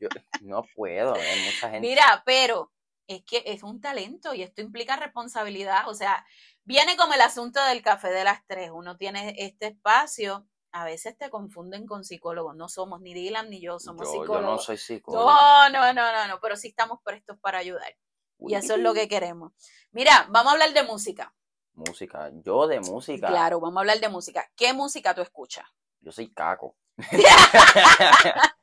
Yo 0.00 0.08
no 0.42 0.62
puedo, 0.74 1.14
hay 1.14 1.44
mucha 1.44 1.68
gente. 1.70 1.80
Mira, 1.80 2.22
pero 2.24 2.72
es 3.08 3.24
que 3.24 3.42
es 3.46 3.62
un 3.64 3.80
talento 3.80 4.32
y 4.34 4.42
esto 4.42 4.60
implica 4.62 4.96
responsabilidad. 4.96 5.88
O 5.88 5.94
sea, 5.94 6.24
viene 6.68 6.98
como 6.98 7.14
el 7.14 7.20
asunto 7.22 7.64
del 7.64 7.82
café 7.82 8.10
de 8.10 8.24
las 8.24 8.46
tres. 8.46 8.70
Uno 8.72 8.96
tiene 8.98 9.34
este 9.38 9.68
espacio, 9.68 10.46
a 10.70 10.84
veces 10.84 11.16
te 11.16 11.30
confunden 11.30 11.86
con 11.86 12.04
psicólogos. 12.04 12.54
No 12.54 12.68
somos 12.68 13.00
ni 13.00 13.14
Dylan 13.14 13.48
ni 13.48 13.60
yo, 13.60 13.78
somos 13.80 14.06
yo, 14.06 14.14
yo 14.14 14.20
psicólogos. 14.20 14.50
no 14.50 14.58
soy 14.58 14.76
psicólogo. 14.76 15.24
No, 15.24 15.70
no, 15.70 15.92
no, 15.94 16.12
no, 16.12 16.28
no, 16.28 16.38
pero 16.40 16.56
sí 16.56 16.68
estamos 16.68 16.98
prestos 17.02 17.38
para 17.40 17.58
ayudar. 17.58 17.96
Y 18.40 18.54
eso 18.54 18.74
es 18.74 18.80
lo 18.80 18.94
que 18.94 19.08
queremos. 19.08 19.52
Mira, 19.90 20.26
vamos 20.28 20.50
a 20.50 20.52
hablar 20.52 20.72
de 20.74 20.82
música. 20.84 21.34
Música, 21.72 22.30
yo 22.34 22.66
de 22.66 22.80
música. 22.80 23.28
Claro, 23.28 23.60
vamos 23.60 23.78
a 23.78 23.80
hablar 23.80 23.98
de 23.98 24.08
música. 24.10 24.48
¿Qué 24.54 24.72
música 24.74 25.14
tú 25.14 25.22
escuchas? 25.22 25.66
Yo 26.00 26.12
soy 26.12 26.32
caco. 26.32 26.76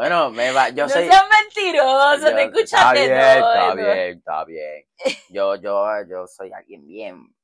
bueno, 0.00 0.30
me 0.30 0.50
va, 0.52 0.70
yo 0.70 0.84
no 0.84 0.88
soy. 0.88 1.06
seas 1.08 1.24
mentiroso, 1.28 2.30
yo- 2.30 2.34
te 2.36 2.42
escuchas 2.44 2.72
está 2.72 2.92
bien, 2.92 3.08
todo. 3.40 3.52
Está 3.54 3.74
bien, 3.74 4.18
está 4.18 4.44
bien. 4.44 4.86
Yo, 5.30 5.54
yo, 5.56 5.86
yo 6.08 6.26
soy 6.26 6.52
alguien 6.52 6.86
bien 6.86 7.34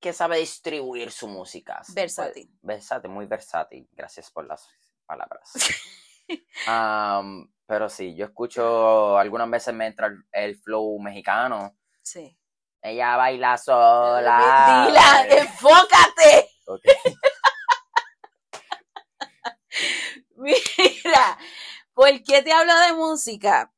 que 0.00 0.12
sabe 0.12 0.38
distribuir 0.38 1.10
su 1.12 1.28
música. 1.28 1.80
Versátil. 1.94 2.48
Pues, 2.48 2.76
versátil, 2.78 3.10
muy 3.10 3.26
versátil. 3.26 3.88
Gracias 3.92 4.30
por 4.30 4.46
las 4.46 4.68
palabras. 5.06 5.52
Am, 6.66 7.52
pero 7.66 7.88
sí, 7.88 8.14
yo 8.16 8.24
escucho, 8.26 9.16
algunas 9.18 9.48
veces 9.50 9.72
me 9.74 9.86
entra 9.86 10.08
el, 10.08 10.24
el 10.32 10.56
flow 10.56 10.98
mexicano. 11.00 11.76
Sí. 12.02 12.36
Ella 12.82 13.16
baila 13.16 13.56
sola. 13.58 14.86
Dila, 14.88 15.26
enfócate. 15.38 16.50
Ok. 16.66 16.82
Mira, 21.04 21.38
¿por 21.94 22.22
qué 22.24 22.42
te 22.42 22.52
hablo 22.52 22.72
de 22.80 22.92
música? 22.94 23.72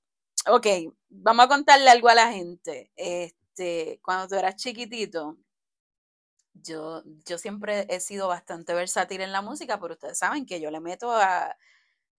Ok, 0.49 0.67
vamos 1.09 1.47
a 1.47 1.49
contarle 1.49 1.91
algo 1.91 2.09
a 2.09 2.15
la 2.15 2.33
gente. 2.33 2.91
Este, 2.97 4.01
cuando 4.03 4.29
tú 4.29 4.35
eras 4.37 4.57
chiquitito, 4.57 5.39
yo, 6.55 7.03
yo 7.27 7.39
siempre 7.39 7.87
he 7.91 8.01
sido 8.01 8.29
bastante 8.29 8.75
versátil 8.75 9.21
en 9.21 9.33
la 9.33 9.43
música, 9.43 9.79
pero 9.81 9.95
ustedes 9.95 10.19
saben 10.19 10.47
que 10.47 10.61
yo 10.61 10.71
le 10.71 10.81
meto 10.81 11.11
a, 11.13 11.57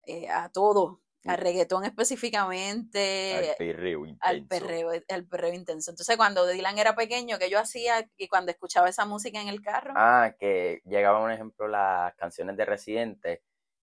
eh, 0.04 0.28
a 0.28 0.50
todo, 0.50 1.00
al 1.26 1.38
Mm. 1.38 1.42
reggaetón 1.42 1.84
específicamente, 1.84 3.50
Al 3.50 3.56
perreo 3.56 4.06
al 4.20 4.36
intenso. 4.38 4.66
perreo, 4.66 4.90
al 5.08 5.26
perreo 5.26 5.54
intenso. 5.54 5.90
Entonces, 5.90 6.16
cuando 6.16 6.46
Dylan 6.46 6.78
era 6.78 6.94
pequeño, 6.94 7.38
que 7.38 7.50
yo 7.50 7.58
hacía 7.58 8.08
y 8.16 8.28
cuando 8.28 8.52
escuchaba 8.52 8.88
esa 8.88 9.06
música 9.06 9.40
en 9.40 9.48
el 9.48 9.62
carro, 9.62 9.92
Ah, 9.96 10.34
que 10.38 10.80
llegaba 10.84 11.22
un 11.22 11.30
ejemplo 11.32 11.68
las 11.68 12.14
canciones 12.16 12.56
de 12.56 12.64
Residente 12.64 13.42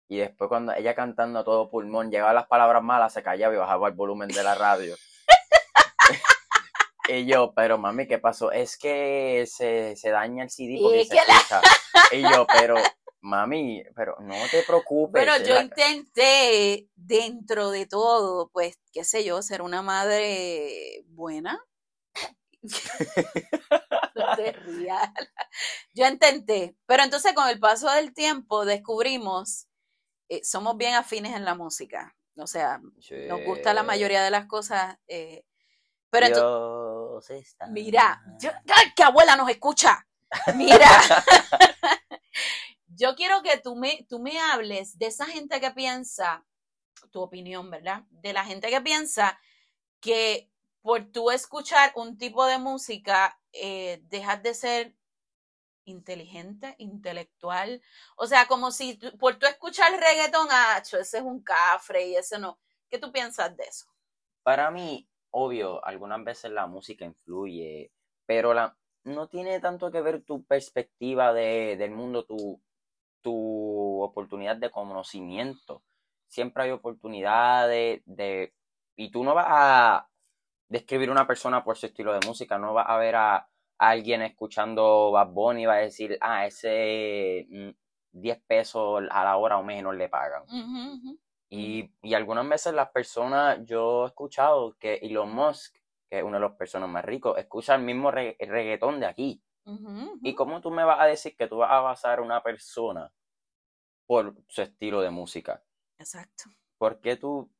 y 0.08 0.18
después 0.18 0.48
cuando 0.48 0.72
ella 0.72 0.94
cantando 0.94 1.40
a 1.40 1.44
todo 1.44 1.68
pulmón 1.70 2.10
llegaba 2.10 2.32
las 2.32 2.46
palabras 2.46 2.82
malas, 2.82 3.12
se 3.12 3.22
callaba 3.22 3.54
y 3.54 3.58
bajaba 3.58 3.88
el 3.88 3.94
volumen 3.94 4.28
de 4.28 4.42
la 4.42 4.54
radio. 4.54 4.96
y 7.08 7.26
yo, 7.26 7.52
pero 7.54 7.78
mami, 7.78 8.06
¿qué 8.06 8.18
pasó? 8.18 8.50
Es 8.52 8.76
que 8.78 9.44
se, 9.46 9.96
se 9.96 10.10
daña 10.10 10.44
el 10.44 10.50
CD 10.50 10.78
porque 10.80 11.00
Y 11.02 11.04
se 11.06 11.14
la- 11.14 11.22
escucha. 11.22 11.60
Y 12.12 12.22
yo, 12.22 12.46
pero 12.46 12.76
mami, 13.20 13.82
pero 13.94 14.16
no 14.20 14.34
te 14.50 14.62
preocupes. 14.62 15.22
Pero 15.24 15.36
yo 15.44 15.54
la- 15.54 15.62
intenté, 15.62 16.88
dentro 16.94 17.70
de 17.70 17.86
todo, 17.86 18.48
pues, 18.50 18.78
qué 18.92 19.04
sé 19.04 19.24
yo, 19.24 19.42
ser 19.42 19.62
una 19.62 19.82
madre 19.82 21.02
buena. 21.08 21.62
No 24.14 24.34
te 24.34 24.50
rías. 24.52 25.10
Yo 25.94 26.06
intenté, 26.08 26.74
pero 26.86 27.04
entonces 27.04 27.32
con 27.34 27.48
el 27.48 27.60
paso 27.60 27.88
del 27.88 28.12
tiempo 28.12 28.64
descubrimos, 28.64 29.67
eh, 30.28 30.44
somos 30.44 30.76
bien 30.76 30.94
afines 30.94 31.34
en 31.34 31.44
la 31.44 31.54
música. 31.54 32.14
O 32.36 32.46
sea, 32.46 32.80
nos 33.28 33.44
gusta 33.44 33.74
la 33.74 33.82
mayoría 33.82 34.22
de 34.22 34.30
las 34.30 34.46
cosas. 34.46 34.96
eh, 35.08 35.44
pero 36.10 36.26
entonces, 36.26 37.48
está. 37.48 37.66
Mira, 37.66 38.22
yo, 38.40 38.50
¡ay, 38.74 38.92
que 38.96 39.02
abuela 39.02 39.36
nos 39.36 39.50
escucha! 39.50 40.06
Mira, 40.54 40.86
yo 42.86 43.14
quiero 43.14 43.42
que 43.42 43.58
tú 43.58 43.76
me, 43.76 44.06
tú 44.08 44.18
me 44.18 44.38
hables 44.38 44.98
de 44.98 45.06
esa 45.06 45.26
gente 45.26 45.60
que 45.60 45.70
piensa, 45.70 46.44
tu 47.10 47.20
opinión, 47.20 47.70
¿verdad? 47.70 48.02
De 48.10 48.32
la 48.32 48.44
gente 48.44 48.68
que 48.70 48.80
piensa 48.80 49.38
que 50.00 50.50
por 50.80 51.10
tú 51.10 51.30
escuchar 51.30 51.92
un 51.96 52.16
tipo 52.18 52.46
de 52.46 52.58
música, 52.58 53.38
eh, 53.52 54.00
dejas 54.04 54.42
de 54.42 54.54
ser 54.54 54.96
inteligente, 55.88 56.74
intelectual. 56.78 57.82
O 58.16 58.26
sea, 58.26 58.46
como 58.46 58.70
si 58.70 58.98
por 59.18 59.36
tú 59.36 59.46
escuchar 59.46 59.92
reggaetón, 59.92 60.48
ah, 60.50 60.82
cho, 60.82 60.98
ese 60.98 61.18
es 61.18 61.24
un 61.24 61.42
cafre 61.42 62.06
y 62.08 62.16
ese 62.16 62.38
no. 62.38 62.58
¿Qué 62.88 62.98
tú 62.98 63.12
piensas 63.12 63.56
de 63.56 63.64
eso? 63.64 63.86
Para 64.42 64.70
mí, 64.70 65.08
obvio, 65.30 65.84
algunas 65.84 66.24
veces 66.24 66.50
la 66.50 66.66
música 66.66 67.04
influye, 67.04 67.92
pero 68.26 68.54
la, 68.54 68.76
no 69.04 69.28
tiene 69.28 69.60
tanto 69.60 69.90
que 69.90 70.00
ver 70.00 70.22
tu 70.22 70.44
perspectiva 70.44 71.32
de, 71.32 71.76
del 71.76 71.90
mundo, 71.90 72.24
tu, 72.24 72.60
tu 73.22 74.02
oportunidad 74.02 74.56
de 74.56 74.70
conocimiento. 74.70 75.82
Siempre 76.28 76.64
hay 76.64 76.70
oportunidades 76.70 78.02
de... 78.04 78.54
Y 78.96 79.10
tú 79.10 79.22
no 79.22 79.34
vas 79.34 79.46
a 79.48 80.08
describir 80.68 81.10
una 81.10 81.26
persona 81.26 81.64
por 81.64 81.76
su 81.76 81.86
estilo 81.86 82.12
de 82.12 82.26
música, 82.26 82.58
no 82.58 82.74
vas 82.74 82.86
a 82.88 82.96
ver 82.98 83.16
a, 83.16 83.48
alguien 83.78 84.22
escuchando 84.22 85.10
Bad 85.12 85.28
Bunny 85.28 85.66
va 85.66 85.74
a 85.74 85.78
decir, 85.78 86.18
ah, 86.20 86.46
ese 86.46 87.46
mm, 87.50 87.70
10 88.12 88.40
pesos 88.46 89.02
a 89.10 89.24
la 89.24 89.36
hora 89.36 89.58
o 89.58 89.62
menos 89.62 89.94
le 89.94 90.08
pagan. 90.08 90.42
Y, 91.50 91.90
y 92.02 92.14
algunas 92.14 92.46
veces 92.48 92.74
las 92.74 92.90
personas, 92.90 93.58
yo 93.64 94.04
he 94.04 94.08
escuchado 94.08 94.76
que 94.78 94.94
Elon 94.96 95.32
Musk, 95.34 95.76
que 96.10 96.18
es 96.18 96.22
uno 96.24 96.34
de 96.36 96.40
los 96.40 96.52
personas 96.56 96.88
más 96.90 97.04
ricos, 97.04 97.38
escucha 97.38 97.74
el 97.74 97.82
mismo 97.82 98.10
re- 98.10 98.36
reggaetón 98.38 99.00
de 99.00 99.06
aquí. 99.06 99.42
¿Y 100.22 100.34
cómo 100.34 100.60
tú 100.60 100.70
me 100.70 100.84
vas 100.84 101.00
a 101.00 101.04
decir 101.06 101.36
que 101.36 101.46
tú 101.46 101.58
vas 101.58 101.70
a 101.70 101.80
basar 101.80 102.18
a 102.18 102.22
una 102.22 102.42
persona 102.42 103.12
por 104.06 104.34
su 104.48 104.62
estilo 104.62 105.00
de 105.00 105.10
música? 105.10 105.62
Exacto. 105.98 106.44
¿Por 106.78 107.00
qué 107.00 107.16
tú 107.16 107.50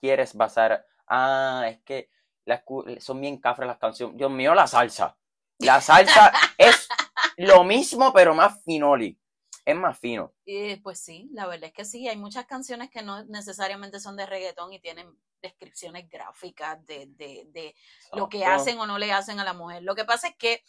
quieres 0.00 0.34
basar, 0.34 0.86
ah, 1.06 1.64
es 1.68 1.80
que 1.82 2.08
las 2.46 2.62
son 2.98 3.20
bien 3.20 3.38
cafres 3.38 3.66
las 3.66 3.78
canciones? 3.78 4.16
Dios 4.16 4.30
mío, 4.30 4.54
la 4.54 4.66
salsa. 4.66 5.16
La 5.60 5.80
salsa 5.80 6.32
es 6.58 6.88
lo 7.36 7.64
mismo, 7.64 8.12
pero 8.12 8.34
más 8.34 8.62
finoli. 8.64 9.18
Es 9.64 9.76
más 9.76 9.98
fino. 9.98 10.32
Eh, 10.46 10.80
pues 10.82 11.00
sí, 11.00 11.28
la 11.32 11.46
verdad 11.46 11.66
es 11.66 11.72
que 11.72 11.84
sí, 11.84 12.08
hay 12.08 12.16
muchas 12.16 12.46
canciones 12.46 12.90
que 12.90 13.02
no 13.02 13.24
necesariamente 13.26 14.00
son 14.00 14.16
de 14.16 14.26
reggaetón 14.26 14.72
y 14.72 14.80
tienen 14.80 15.14
descripciones 15.42 16.08
gráficas 16.08 16.84
de, 16.86 17.06
de, 17.10 17.46
de 17.52 17.74
lo 18.12 18.28
que 18.28 18.44
hacen 18.44 18.78
o 18.78 18.86
no 18.86 18.98
le 18.98 19.12
hacen 19.12 19.38
a 19.38 19.44
la 19.44 19.52
mujer. 19.52 19.82
Lo 19.82 19.94
que 19.94 20.04
pasa 20.04 20.28
es 20.28 20.36
que, 20.36 20.64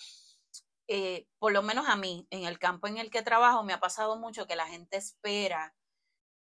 eh, 0.88 1.26
por 1.40 1.54
lo 1.54 1.62
menos 1.62 1.88
a 1.88 1.96
mí, 1.96 2.28
en 2.30 2.44
el 2.44 2.60
campo 2.60 2.88
en 2.88 2.98
el 2.98 3.10
que 3.10 3.22
trabajo, 3.22 3.64
me 3.64 3.74
ha 3.74 3.80
pasado 3.80 4.18
mucho 4.18 4.46
que 4.46 4.56
la 4.56 4.68
gente 4.68 4.98
espera 4.98 5.74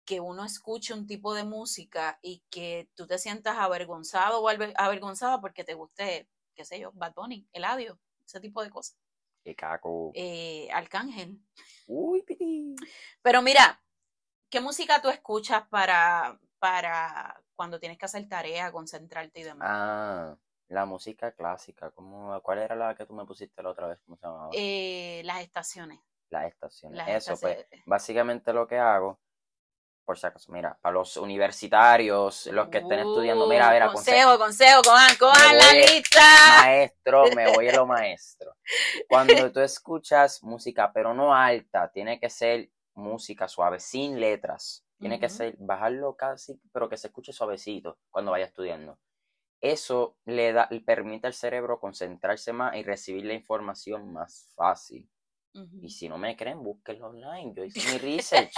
que 0.05 0.19
uno 0.19 0.43
escuche 0.43 0.95
un 0.95 1.05
tipo 1.05 1.35
de 1.35 1.43
música 1.43 2.17
y 2.23 2.43
que 2.49 2.89
tú 2.95 3.05
te 3.05 3.19
sientas 3.19 3.57
avergonzado 3.59 4.41
o 4.41 4.49
avergonzada 4.49 5.39
porque 5.39 5.63
te 5.63 5.75
guste, 5.75 6.27
qué 6.55 6.65
sé 6.65 6.79
yo, 6.79 6.91
Bad 6.93 7.13
Bunny, 7.13 7.47
Eladio, 7.53 7.99
ese 8.29 8.39
tipo 8.39 8.63
de 8.63 8.69
cosas. 8.69 8.97
Qué 9.43 9.55
caco. 9.55 10.11
Eh, 10.13 10.69
Arcángel. 10.71 11.39
Uy, 11.87 12.21
piti. 12.23 12.75
Pero 13.21 13.41
mira, 13.41 13.81
¿qué 14.49 14.61
música 14.61 15.01
tú 15.01 15.09
escuchas 15.09 15.67
para, 15.69 16.39
para 16.59 17.41
cuando 17.55 17.79
tienes 17.79 17.97
que 17.97 18.05
hacer 18.05 18.27
tarea, 18.27 18.71
concentrarte 18.71 19.39
y 19.39 19.43
demás? 19.43 19.67
Ah, 19.69 20.37
la 20.67 20.85
música 20.85 21.31
clásica. 21.31 21.91
¿Cómo, 21.91 22.39
¿Cuál 22.41 22.59
era 22.59 22.75
la 22.75 22.95
que 22.95 23.05
tú 23.05 23.13
me 23.13 23.25
pusiste 23.25 23.63
la 23.63 23.69
otra 23.69 23.87
vez? 23.87 23.99
¿Cómo 24.05 24.17
se 24.17 24.25
llamaba? 24.25 24.49
Eh, 24.53 25.21
las 25.25 25.41
estaciones. 25.41 25.99
Las 26.29 26.45
estaciones. 26.45 26.97
Las 26.97 27.09
Eso, 27.09 27.37
pues, 27.39 27.65
básicamente 27.85 28.53
lo 28.53 28.67
que 28.67 28.77
hago, 28.77 29.19
por 30.09 30.17
si 30.17 30.25
acaso, 30.25 30.51
mira, 30.51 30.75
para 30.81 30.93
los 30.95 31.17
universitarios, 31.17 32.47
los 32.47 32.67
que 32.69 32.79
estén 32.79 32.97
estudiando, 32.97 33.47
mira, 33.47 33.69
a 33.69 33.71
ver, 33.71 33.83
Uh, 33.83 33.85
aconsejo. 33.89 34.39
consejo, 34.39 34.81
consejo, 34.81 34.81
cojan, 34.81 35.15
cojan 35.17 35.55
la 35.55 35.73
lista. 35.73 36.19
Maestro, 36.61 37.25
me 37.35 37.53
voy 37.53 37.69
a 37.69 37.75
lo 37.75 37.85
maestro. 37.85 38.55
Cuando 39.07 39.51
tú 39.51 39.59
escuchas 39.59 40.41
música, 40.41 40.91
pero 40.91 41.13
no 41.13 41.35
alta, 41.35 41.91
tiene 41.91 42.19
que 42.19 42.27
ser 42.31 42.71
música 42.95 43.47
suave, 43.47 43.79
sin 43.79 44.19
letras. 44.19 44.83
Tiene 44.99 45.19
que 45.19 45.29
ser, 45.29 45.55
bajarlo 45.59 46.15
casi, 46.15 46.59
pero 46.73 46.89
que 46.89 46.97
se 46.97 47.05
escuche 47.09 47.31
suavecito 47.31 47.99
cuando 48.09 48.31
vaya 48.31 48.45
estudiando. 48.45 48.97
Eso 49.61 50.17
le 50.25 50.53
da, 50.53 50.67
le 50.71 50.81
permite 50.81 51.27
al 51.27 51.35
cerebro 51.35 51.79
concentrarse 51.79 52.51
más 52.51 52.75
y 52.75 52.81
recibir 52.81 53.25
la 53.25 53.33
información 53.35 54.11
más 54.11 54.49
fácil. 54.55 55.07
Y 55.83 55.89
si 55.91 56.09
no 56.09 56.17
me 56.17 56.35
creen, 56.35 56.63
búsquenlo 56.63 57.09
online. 57.09 57.53
Yo 57.55 57.63
hice 57.63 57.79
mi 57.91 57.97
research. 58.17 58.53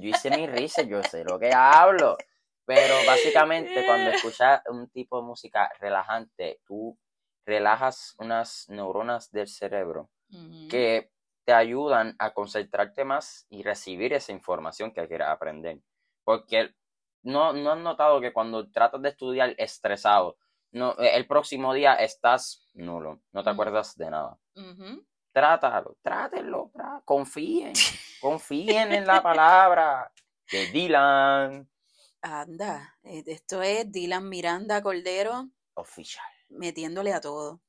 Yo 0.00 0.08
hice 0.08 0.30
mi 0.30 0.46
research, 0.46 0.88
yo 0.88 1.02
sé 1.02 1.24
lo 1.24 1.38
que 1.38 1.52
hablo. 1.52 2.16
Pero 2.64 2.94
básicamente 3.06 3.84
cuando 3.84 4.10
escuchas 4.10 4.62
un 4.68 4.88
tipo 4.90 5.20
de 5.20 5.26
música 5.26 5.70
relajante, 5.80 6.60
tú 6.64 6.96
relajas 7.44 8.14
unas 8.18 8.66
neuronas 8.68 9.30
del 9.32 9.48
cerebro 9.48 10.10
que 10.68 11.10
te 11.44 11.52
ayudan 11.52 12.14
a 12.20 12.32
concentrarte 12.32 13.04
más 13.04 13.46
y 13.48 13.64
recibir 13.64 14.12
esa 14.12 14.30
información 14.30 14.92
que 14.92 15.08
quieras 15.08 15.30
aprender. 15.30 15.80
Porque 16.22 16.72
no, 17.22 17.52
no 17.52 17.72
has 17.72 17.78
notado 17.78 18.20
que 18.20 18.32
cuando 18.32 18.70
tratas 18.70 19.02
de 19.02 19.08
estudiar 19.08 19.54
estresado, 19.58 20.36
no, 20.70 20.96
el 20.98 21.26
próximo 21.26 21.74
día 21.74 21.94
estás 21.94 22.70
nulo, 22.74 23.20
no 23.32 23.42
te 23.42 23.50
acuerdas 23.50 23.96
de 23.96 24.10
nada. 24.10 24.38
Trátalo, 25.32 25.96
trátenlo, 26.02 26.70
trá- 26.74 27.02
confíen, 27.04 27.72
confíen 28.20 28.92
en 28.92 29.06
la 29.06 29.22
palabra 29.22 30.12
de 30.50 30.66
Dylan 30.68 31.68
Anda, 32.22 32.96
eh, 33.02 33.22
esto 33.26 33.62
es 33.62 33.90
Dylan 33.90 34.28
Miranda 34.28 34.82
Cordero 34.82 35.48
Official. 35.74 36.24
metiéndole 36.48 37.12
a 37.12 37.20
todo. 37.20 37.62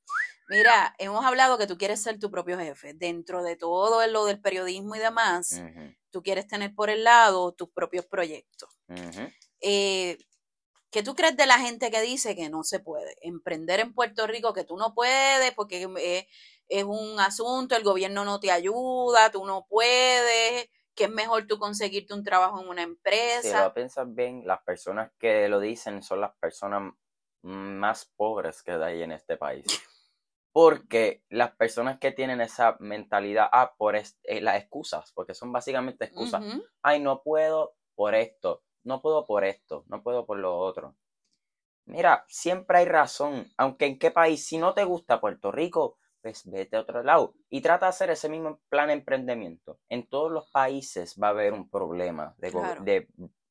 Mira, 0.48 0.94
hemos 0.98 1.24
hablado 1.24 1.56
que 1.56 1.66
tú 1.66 1.78
quieres 1.78 2.02
ser 2.02 2.18
tu 2.18 2.30
propio 2.30 2.58
jefe. 2.58 2.92
Dentro 2.92 3.42
de 3.42 3.56
todo 3.56 4.06
lo 4.08 4.26
del 4.26 4.40
periodismo 4.40 4.94
y 4.96 4.98
demás, 4.98 5.62
tú 6.10 6.22
quieres 6.22 6.46
tener 6.46 6.74
por 6.74 6.90
el 6.90 7.04
lado 7.04 7.52
tus 7.52 7.70
propios 7.70 8.04
proyectos. 8.04 8.68
Eh, 9.60 10.18
¿Qué 10.92 11.02
tú 11.02 11.14
crees 11.14 11.36
de 11.38 11.46
la 11.46 11.58
gente 11.58 11.90
que 11.90 12.02
dice 12.02 12.36
que 12.36 12.50
no 12.50 12.64
se 12.64 12.78
puede? 12.78 13.16
Emprender 13.22 13.80
en 13.80 13.94
Puerto 13.94 14.26
Rico, 14.26 14.52
que 14.52 14.64
tú 14.64 14.76
no 14.76 14.94
puedes 14.94 15.52
porque 15.54 15.88
eh, 15.98 16.28
es 16.68 16.84
un 16.84 17.18
asunto, 17.18 17.74
el 17.74 17.82
gobierno 17.82 18.26
no 18.26 18.38
te 18.38 18.50
ayuda, 18.50 19.30
tú 19.30 19.46
no 19.46 19.66
puedes, 19.68 20.68
que 20.94 21.04
es 21.04 21.10
mejor 21.10 21.46
tú 21.46 21.58
conseguirte 21.58 22.12
un 22.12 22.22
trabajo 22.22 22.60
en 22.60 22.68
una 22.68 22.82
Si 22.82 22.88
empresa. 22.88 23.64
lo 23.64 23.72
piensas 23.72 24.14
bien, 24.14 24.42
las 24.46 24.62
personas 24.64 25.10
que 25.18 25.48
lo 25.48 25.60
dicen 25.60 26.02
son 26.02 26.20
las 26.20 26.36
personas 26.36 26.92
más 27.42 28.12
pobres 28.14 28.62
que 28.62 28.72
hay 28.72 29.02
en 29.02 29.12
este 29.12 29.38
país. 29.38 29.64
Porque 30.52 31.24
las 31.30 31.56
personas 31.56 31.98
que 31.98 32.12
tienen 32.12 32.42
esa 32.42 32.76
mentalidad, 32.78 33.48
ah, 33.50 33.74
por 33.78 33.96
eh, 33.96 34.04
las 34.42 34.60
excusas, 34.60 35.10
porque 35.14 35.32
son 35.32 35.50
básicamente 35.52 36.04
excusas. 36.04 36.44
Ay, 36.82 37.00
no 37.00 37.22
puedo 37.22 37.74
por 37.94 38.14
esto, 38.14 38.62
no 38.84 39.00
puedo 39.00 39.26
por 39.26 39.44
esto, 39.44 39.84
no 39.88 40.02
puedo 40.02 40.26
por 40.26 40.38
lo 40.38 40.58
otro. 40.58 40.81
Mira, 41.84 42.24
siempre 42.28 42.78
hay 42.78 42.84
razón, 42.86 43.50
aunque 43.56 43.86
en 43.86 43.98
qué 43.98 44.10
país, 44.10 44.46
si 44.46 44.58
no 44.58 44.72
te 44.74 44.84
gusta 44.84 45.20
Puerto 45.20 45.50
Rico, 45.50 45.98
pues 46.20 46.48
vete 46.48 46.76
a 46.76 46.80
otro 46.80 47.02
lado 47.02 47.34
y 47.50 47.60
trata 47.60 47.86
de 47.86 47.90
hacer 47.90 48.10
ese 48.10 48.28
mismo 48.28 48.60
plan 48.68 48.86
de 48.86 48.92
emprendimiento. 48.94 49.80
En 49.88 50.06
todos 50.06 50.30
los 50.30 50.48
países 50.50 51.16
va 51.20 51.28
a 51.28 51.30
haber 51.30 51.52
un 51.52 51.68
problema 51.68 52.34
de, 52.38 52.50
go- 52.50 52.60
Claro. 52.60 52.84
de 52.84 53.08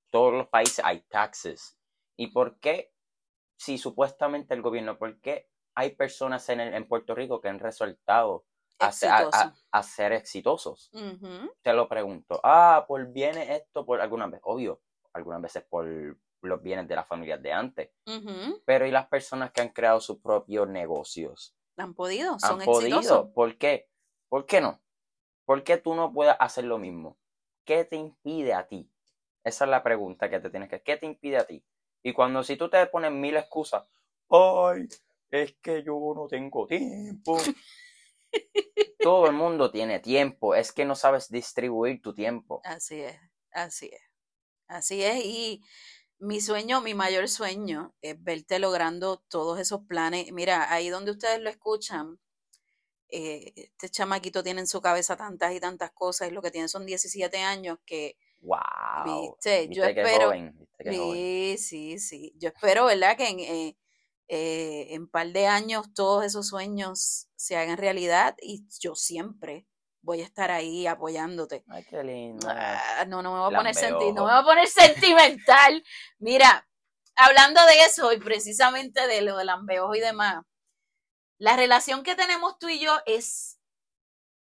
todos 0.09 0.33
los 0.33 0.47
países 0.47 0.79
hay 0.85 1.01
taxes. 1.01 1.77
¿Y 2.15 2.27
por 2.27 2.59
qué? 2.59 2.93
Si 3.57 3.77
supuestamente 3.77 4.53
el 4.53 4.61
gobierno, 4.61 4.97
¿por 4.97 5.19
qué 5.19 5.49
hay 5.75 5.95
personas 5.95 6.47
en, 6.49 6.61
el- 6.61 6.73
en 6.73 6.87
Puerto 6.87 7.13
Rico 7.13 7.41
que 7.41 7.49
han 7.49 7.59
resultado 7.59 8.45
a, 8.79 8.91
ser- 8.93 9.09
a- 9.11 9.17
a- 9.17 9.21
Exitoso. 9.23 9.53
a 9.71 9.83
ser 9.83 10.11
exitosos? 10.13 10.91
Te 11.61 11.73
lo 11.73 11.89
pregunto. 11.89 12.39
Ah, 12.43 12.85
por 12.87 13.05
bienes 13.11 13.49
esto, 13.49 13.85
por 13.85 13.99
algunas 13.99 14.31
veces, 14.31 14.43
obvio, 14.45 14.81
algunas 15.13 15.41
veces 15.41 15.63
por 15.69 15.85
los 16.41 16.61
bienes 16.61 16.87
de 16.87 16.95
las 16.95 17.07
familias 17.07 17.41
de 17.41 17.53
antes. 17.53 17.89
Pero 18.65 18.85
¿y 18.85 18.91
las 18.91 19.07
personas 19.07 19.51
que 19.51 19.61
han 19.61 19.69
creado 19.69 19.99
sus 19.99 20.19
propios 20.19 20.67
negocios? 20.67 21.55
Han 21.77 21.93
podido, 21.93 22.33
¿Han 22.33 22.39
son 22.39 22.59
podido? 22.59 22.99
exitosos. 22.99 23.31
¿Por 23.33 23.57
qué? 23.57 23.89
¿Por 24.29 24.45
qué 24.45 24.61
no? 24.61 24.81
¿Por 25.45 25.63
qué 25.63 25.77
tú 25.77 25.95
no 25.95 26.11
puedes 26.13 26.35
hacer 26.39 26.65
lo 26.65 26.77
mismo? 26.77 27.17
¿Qué 27.65 27.85
te 27.85 27.95
impide 27.95 28.53
a 28.53 28.67
ti? 28.67 28.91
Esa 29.43 29.65
es 29.65 29.71
la 29.71 29.83
pregunta 29.83 30.29
que 30.29 30.39
te 30.39 30.49
tienes 30.49 30.69
que... 30.69 30.81
¿Qué 30.81 30.97
te 30.97 31.05
impide 31.05 31.37
a 31.37 31.45
ti? 31.45 31.63
Y 32.03 32.13
cuando 32.13 32.43
si 32.43 32.55
tú 32.57 32.69
te 32.69 32.85
pones 32.87 33.11
mil 33.11 33.35
excusas, 33.35 33.83
ay, 34.29 34.87
es 35.29 35.53
que 35.61 35.83
yo 35.83 35.99
no 36.15 36.27
tengo 36.27 36.67
tiempo. 36.67 37.37
Todo 38.99 39.27
el 39.27 39.33
mundo 39.33 39.71
tiene 39.71 39.99
tiempo, 39.99 40.55
es 40.55 40.71
que 40.71 40.85
no 40.85 40.95
sabes 40.95 41.29
distribuir 41.29 42.01
tu 42.01 42.13
tiempo. 42.13 42.61
Así 42.63 43.01
es, 43.01 43.19
así 43.51 43.89
es. 43.91 44.01
Así 44.67 45.03
es. 45.03 45.25
Y 45.25 45.63
mi 46.21 46.41
sueño, 46.41 46.81
mi 46.81 46.93
mayor 46.93 47.27
sueño 47.29 47.95
es 48.01 48.21
verte 48.23 48.59
logrando 48.59 49.19
todos 49.29 49.59
esos 49.59 49.81
planes. 49.87 50.31
Mira, 50.31 50.71
ahí 50.73 50.89
donde 50.89 51.11
ustedes 51.11 51.41
lo 51.41 51.49
escuchan, 51.49 52.19
eh, 53.09 53.53
este 53.55 53.89
chamaquito 53.89 54.43
tiene 54.43 54.61
en 54.61 54.67
su 54.67 54.81
cabeza 54.81 55.17
tantas 55.17 55.53
y 55.55 55.59
tantas 55.59 55.91
cosas 55.91 56.29
y 56.29 56.33
lo 56.33 56.41
que 56.41 56.51
tiene 56.51 56.67
son 56.69 56.85
17 56.85 57.39
años 57.39 57.79
que, 57.85 58.17
Wow. 58.41 59.37
viste, 59.39 59.69
yo 59.71 59.83
¿Viste 59.83 59.93
qué 59.95 60.05
espero, 60.05 60.07
joven? 60.07 60.53
¿Viste 60.57 60.83
qué 60.83 60.93
joven? 60.93 61.27
sí, 61.27 61.57
sí, 61.59 61.99
sí, 61.99 62.33
yo 62.37 62.49
espero, 62.49 62.85
¿verdad? 62.87 63.17
Que 63.17 63.29
en, 63.29 63.39
eh, 63.41 63.77
eh, 64.29 64.87
en 64.95 65.07
par 65.09 65.31
de 65.33 65.47
años 65.47 65.93
todos 65.93 66.25
esos 66.25 66.47
sueños 66.49 67.29
se 67.35 67.57
hagan 67.57 67.77
realidad 67.77 68.35
y 68.41 68.65
yo 68.79 68.95
siempre 68.95 69.67
voy 70.01 70.21
a 70.21 70.25
estar 70.25 70.51
ahí 70.51 70.87
apoyándote. 70.87 71.63
Ay, 71.69 71.83
qué 71.89 72.03
lindo. 72.03 72.47
Ah, 72.49 73.05
no, 73.07 73.21
no 73.21 73.33
me 73.33 73.39
voy 73.39 73.53
a 73.53 73.57
poner 73.57 73.75
senti- 73.75 73.91
Lambeojo. 73.91 74.13
no 74.15 74.25
me 74.25 74.31
voy 74.33 74.41
a 74.41 74.45
poner 74.45 74.67
sentimental. 75.47 75.83
Mira, 76.19 76.67
hablando 77.15 77.63
de 77.65 77.79
eso 77.85 78.11
y 78.13 78.17
precisamente 78.19 79.05
de 79.07 79.21
lo 79.21 79.37
del 79.37 79.49
ambeojo 79.49 79.95
y 79.95 79.99
demás, 79.99 80.43
la 81.37 81.55
relación 81.55 82.03
que 82.03 82.15
tenemos 82.15 82.57
tú 82.59 82.69
y 82.69 82.79
yo 82.79 82.97
es 83.05 83.59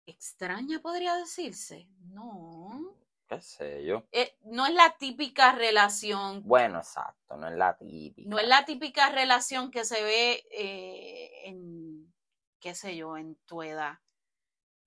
extraña, 0.07 0.81
podría 0.81 1.15
decirse. 1.17 1.89
No. 2.09 2.97
¿Qué 3.27 3.41
sé 3.41 3.85
yo? 3.85 4.05
Eh, 4.13 4.37
no 4.43 4.67
es 4.67 4.75
la 4.75 4.97
típica 4.99 5.53
relación, 5.53 6.43
Bueno, 6.45 6.79
exacto, 6.79 7.37
no 7.39 7.49
es 7.49 7.55
la 7.57 7.75
típica. 7.77 8.29
no 8.29 8.39
es 8.39 8.47
la 8.47 8.65
típica 8.67 9.09
relación 9.09 9.71
que 9.71 9.85
se 9.87 10.03
ve 10.05 10.45
eh, 10.53 11.49
en, 11.49 12.13
qué 12.61 12.75
sé 12.75 12.97
yo, 12.97 13.17
en 13.17 13.35
tu 13.47 13.63
edad. 13.63 13.95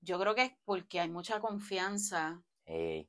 Yo 0.07 0.17
creo 0.17 0.33
que 0.33 0.43
es 0.43 0.51
porque 0.63 1.01
hay 1.01 1.09
mucha 1.09 1.41
confianza 1.41 2.41
eh, 2.65 3.05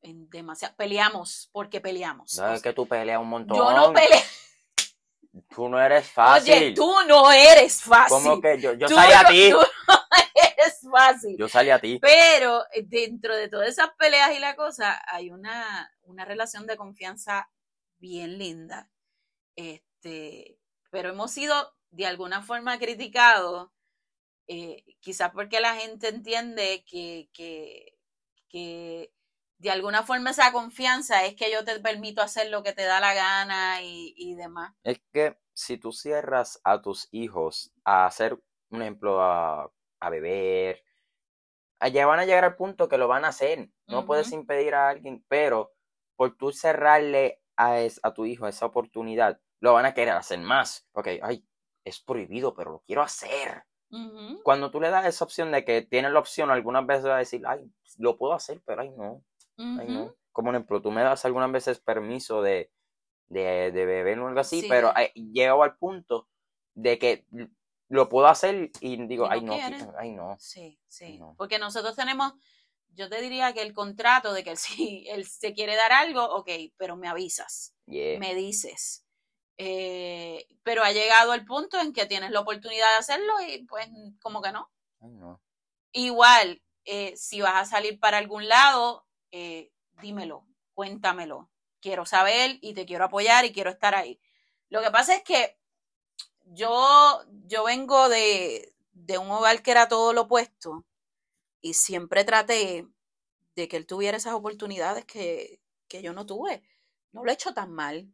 en 0.00 0.30
demasiado. 0.30 0.74
Peleamos 0.76 1.50
porque 1.52 1.78
peleamos. 1.82 2.38
no 2.38 2.46
O 2.46 2.52
es 2.54 2.62
que 2.62 2.72
tú 2.72 2.88
peleas 2.88 3.20
un 3.20 3.28
montón. 3.28 3.58
Yo 3.58 3.70
no 3.70 3.92
peleé. 3.92 4.22
Tú 5.50 5.68
no 5.68 5.80
eres 5.80 6.08
fácil. 6.08 6.52
Oye, 6.52 6.72
tú 6.74 6.94
no 7.08 7.32
eres 7.32 7.82
fácil. 7.82 8.16
¿Cómo 8.22 8.40
que 8.40 8.60
yo, 8.60 8.72
yo 8.74 8.86
Tú 8.86 8.94
salí 8.94 9.12
a 9.12 9.24
ti? 9.24 9.50
tú 9.50 9.58
no 9.88 9.98
eres 10.32 10.80
fácil. 10.88 11.36
Yo 11.36 11.48
salí 11.48 11.70
a 11.70 11.80
ti. 11.80 11.98
Pero 12.00 12.64
eh, 12.72 12.84
dentro 12.86 13.34
de 13.34 13.48
todas 13.48 13.68
esas 13.68 13.90
peleas 13.98 14.30
y 14.36 14.38
la 14.38 14.54
cosa, 14.54 15.02
hay 15.08 15.30
una, 15.30 15.92
una 16.02 16.24
relación 16.24 16.68
de 16.68 16.76
confianza 16.76 17.50
bien 17.98 18.38
linda. 18.38 18.88
Este, 19.56 20.56
pero 20.90 21.08
hemos 21.08 21.32
sido 21.32 21.74
de 21.90 22.06
alguna 22.06 22.40
forma 22.40 22.78
criticados, 22.78 23.70
eh, 24.46 24.84
quizás 25.00 25.30
porque 25.32 25.60
la 25.60 25.74
gente 25.76 26.08
entiende 26.08 26.84
que, 26.88 27.28
que, 27.32 27.96
que 28.48 29.12
de 29.58 29.70
alguna 29.70 30.02
forma 30.02 30.30
esa 30.30 30.52
confianza 30.52 31.24
es 31.24 31.34
que 31.36 31.50
yo 31.52 31.64
te 31.64 31.78
permito 31.80 32.22
hacer 32.22 32.50
lo 32.50 32.62
que 32.62 32.72
te 32.72 32.82
da 32.84 33.00
la 33.00 33.14
gana 33.14 33.82
y, 33.82 34.14
y 34.16 34.34
demás. 34.34 34.74
Es 34.82 35.00
que 35.12 35.36
si 35.52 35.78
tú 35.78 35.92
cierras 35.92 36.60
a 36.64 36.80
tus 36.82 37.08
hijos 37.12 37.72
a 37.84 38.06
hacer, 38.06 38.38
un 38.70 38.82
ejemplo, 38.82 39.20
a, 39.22 39.70
a 40.00 40.10
beber, 40.10 40.82
allá 41.80 42.06
van 42.06 42.20
a 42.20 42.24
llegar 42.24 42.44
al 42.44 42.56
punto 42.56 42.88
que 42.88 42.98
lo 42.98 43.08
van 43.08 43.24
a 43.24 43.28
hacer. 43.28 43.68
No 43.86 44.04
puedes 44.06 44.32
impedir 44.32 44.74
a 44.74 44.88
alguien, 44.88 45.24
pero 45.28 45.72
por 46.16 46.36
tú 46.36 46.52
cerrarle 46.52 47.42
a, 47.56 47.80
es- 47.80 48.00
a 48.02 48.12
tu 48.14 48.24
hijo 48.26 48.46
esa 48.48 48.66
oportunidad, 48.66 49.40
lo 49.60 49.72
van 49.74 49.86
a 49.86 49.94
querer 49.94 50.14
hacer 50.14 50.38
más. 50.40 50.86
Porque, 50.92 51.20
ay, 51.22 51.46
es 51.84 52.00
prohibido, 52.00 52.54
pero 52.54 52.72
lo 52.72 52.80
quiero 52.86 53.02
hacer. 53.02 53.64
Cuando 54.42 54.70
tú 54.70 54.80
le 54.80 54.90
das 54.90 55.06
esa 55.06 55.24
opción 55.24 55.52
de 55.52 55.64
que 55.64 55.82
tienes 55.82 56.12
la 56.12 56.18
opción, 56.18 56.50
algunas 56.50 56.86
veces 56.86 57.06
va 57.06 57.16
a 57.16 57.18
decir, 57.18 57.42
ay, 57.46 57.70
lo 57.98 58.16
puedo 58.18 58.32
hacer, 58.34 58.60
pero 58.64 58.82
ay, 58.82 58.90
no. 58.90 59.22
Ay, 59.56 59.86
no. 59.88 60.14
Como 60.32 60.48
un 60.50 60.56
ejemplo, 60.56 60.82
tú 60.82 60.90
me 60.90 61.02
das 61.02 61.24
algunas 61.24 61.50
veces 61.52 61.78
permiso 61.80 62.42
de, 62.42 62.70
de, 63.28 63.70
de 63.72 63.86
beber 63.86 64.18
o 64.18 64.26
algo 64.28 64.40
así, 64.40 64.62
Sí. 64.62 64.66
pero 64.68 64.90
ay, 64.94 65.08
llego 65.14 65.62
al 65.62 65.76
punto 65.76 66.28
de 66.74 66.98
que 66.98 67.24
lo 67.88 68.08
puedo 68.08 68.26
hacer 68.26 68.70
y 68.80 69.06
digo, 69.06 69.26
no 69.26 69.32
ay, 69.32 69.40
no, 69.42 69.52
quieres. 69.54 69.86
ay, 69.98 70.10
no. 70.12 70.36
Sí, 70.40 70.80
sí. 70.88 71.18
No. 71.18 71.34
Porque 71.38 71.58
nosotros 71.60 71.94
tenemos, 71.94 72.32
yo 72.88 73.08
te 73.08 73.20
diría 73.20 73.52
que 73.52 73.62
el 73.62 73.72
contrato 73.72 74.32
de 74.32 74.42
que 74.42 74.56
si 74.56 75.06
él 75.08 75.24
se 75.26 75.52
quiere 75.54 75.76
dar 75.76 75.92
algo, 75.92 76.24
ok, 76.34 76.50
pero 76.76 76.96
me 76.96 77.06
avisas, 77.08 77.74
Yeah. 77.86 78.18
me 78.18 78.34
dices. 78.34 79.03
Eh, 79.58 80.46
pero 80.62 80.82
ha 80.82 80.92
llegado 80.92 81.34
el 81.34 81.44
punto 81.44 81.78
en 81.80 81.92
que 81.92 82.06
tienes 82.06 82.30
la 82.30 82.40
oportunidad 82.40 82.90
de 82.90 82.96
hacerlo 82.98 83.34
y 83.46 83.64
pues 83.66 83.88
como 84.20 84.42
que 84.42 84.52
no. 84.52 84.70
Ay, 85.00 85.12
no. 85.12 85.40
Igual, 85.92 86.62
eh, 86.84 87.16
si 87.16 87.40
vas 87.40 87.54
a 87.54 87.64
salir 87.64 88.00
para 88.00 88.18
algún 88.18 88.48
lado, 88.48 89.06
eh, 89.30 89.70
dímelo. 90.00 90.46
cuéntamelo. 90.74 91.50
Quiero 91.80 92.06
saber 92.06 92.58
y 92.62 92.74
te 92.74 92.86
quiero 92.86 93.04
apoyar 93.04 93.44
y 93.44 93.52
quiero 93.52 93.70
estar 93.70 93.94
ahí. 93.94 94.20
Lo 94.70 94.82
que 94.82 94.90
pasa 94.90 95.14
es 95.14 95.22
que 95.22 95.58
yo, 96.46 97.22
yo 97.46 97.64
vengo 97.64 98.08
de, 98.08 98.74
de 98.92 99.18
un 99.18 99.30
hogar 99.30 99.62
que 99.62 99.70
era 99.70 99.88
todo 99.88 100.12
lo 100.12 100.22
opuesto 100.22 100.84
y 101.60 101.74
siempre 101.74 102.24
traté 102.24 102.86
de 103.56 103.68
que 103.68 103.76
él 103.76 103.86
tuviera 103.86 104.16
esas 104.16 104.34
oportunidades 104.34 105.04
que, 105.04 105.60
que 105.88 106.02
yo 106.02 106.12
no 106.12 106.26
tuve. 106.26 106.62
No 107.12 107.24
lo 107.24 107.30
he 107.30 107.34
hecho 107.34 107.54
tan 107.54 107.72
mal. 107.72 108.12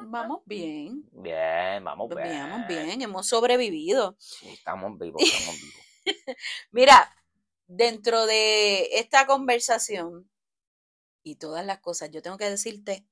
Vamos 0.00 0.42
bien. 0.46 1.08
Bien, 1.12 1.84
vamos 1.84 2.08
bien. 2.08 2.50
Vamos 2.50 2.66
bien, 2.68 3.02
hemos 3.02 3.26
sobrevivido. 3.26 4.16
Estamos 4.42 4.98
vivos, 4.98 5.22
estamos 5.22 5.60
vivos. 5.60 6.36
Mira, 6.70 7.14
dentro 7.66 8.26
de 8.26 8.98
esta 8.98 9.26
conversación 9.26 10.28
y 11.22 11.36
todas 11.36 11.64
las 11.64 11.80
cosas, 11.80 12.10
yo 12.10 12.22
tengo 12.22 12.36
que 12.36 12.50
decirte 12.50 13.06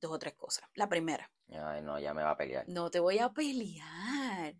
dos 0.00 0.12
o 0.12 0.18
tres 0.18 0.34
cosas. 0.34 0.68
La 0.74 0.88
primera, 0.88 1.30
Ay, 1.50 1.82
no, 1.82 1.98
ya 1.98 2.14
me 2.14 2.22
va 2.22 2.30
a 2.30 2.36
pelear. 2.36 2.64
no 2.68 2.90
te 2.90 3.00
voy 3.00 3.18
a 3.18 3.30
pelear. 3.30 4.54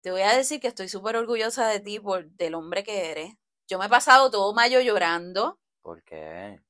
Te 0.00 0.10
voy 0.10 0.22
a 0.22 0.36
decir 0.36 0.60
que 0.60 0.68
estoy 0.68 0.88
súper 0.88 1.16
orgullosa 1.16 1.68
de 1.68 1.80
ti 1.80 1.98
por 2.00 2.30
del 2.30 2.54
hombre 2.54 2.84
que 2.84 3.10
eres. 3.10 3.34
Yo 3.68 3.78
me 3.78 3.86
he 3.86 3.88
pasado 3.88 4.30
todo 4.30 4.52
mayo 4.54 4.80
llorando 4.80 5.60
¿Por 5.82 6.02
qué? 6.04 6.60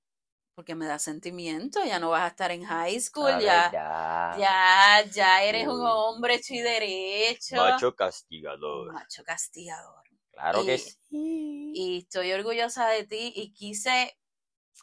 Porque 0.60 0.74
me 0.74 0.84
da 0.84 0.98
sentimiento. 0.98 1.82
Ya 1.86 1.98
no 1.98 2.10
vas 2.10 2.20
a 2.20 2.26
estar 2.26 2.50
en 2.50 2.64
high 2.64 3.00
school, 3.00 3.40
ya, 3.40 3.72
ya. 3.72 4.36
ya, 4.38 5.10
ya 5.10 5.42
eres 5.42 5.66
un 5.66 5.80
hombre 5.86 6.34
hecho 6.34 6.52
y 6.52 6.60
derecho. 6.60 7.56
Macho 7.56 7.96
castigador. 7.96 8.92
Macho 8.92 9.24
castigador. 9.24 10.02
Claro 10.30 10.62
que 10.62 10.76
sí. 10.76 11.72
y 11.74 11.98
estoy 12.00 12.32
orgullosa 12.32 12.88
de 12.88 13.04
ti 13.04 13.32
y 13.34 13.54
quise 13.54 14.18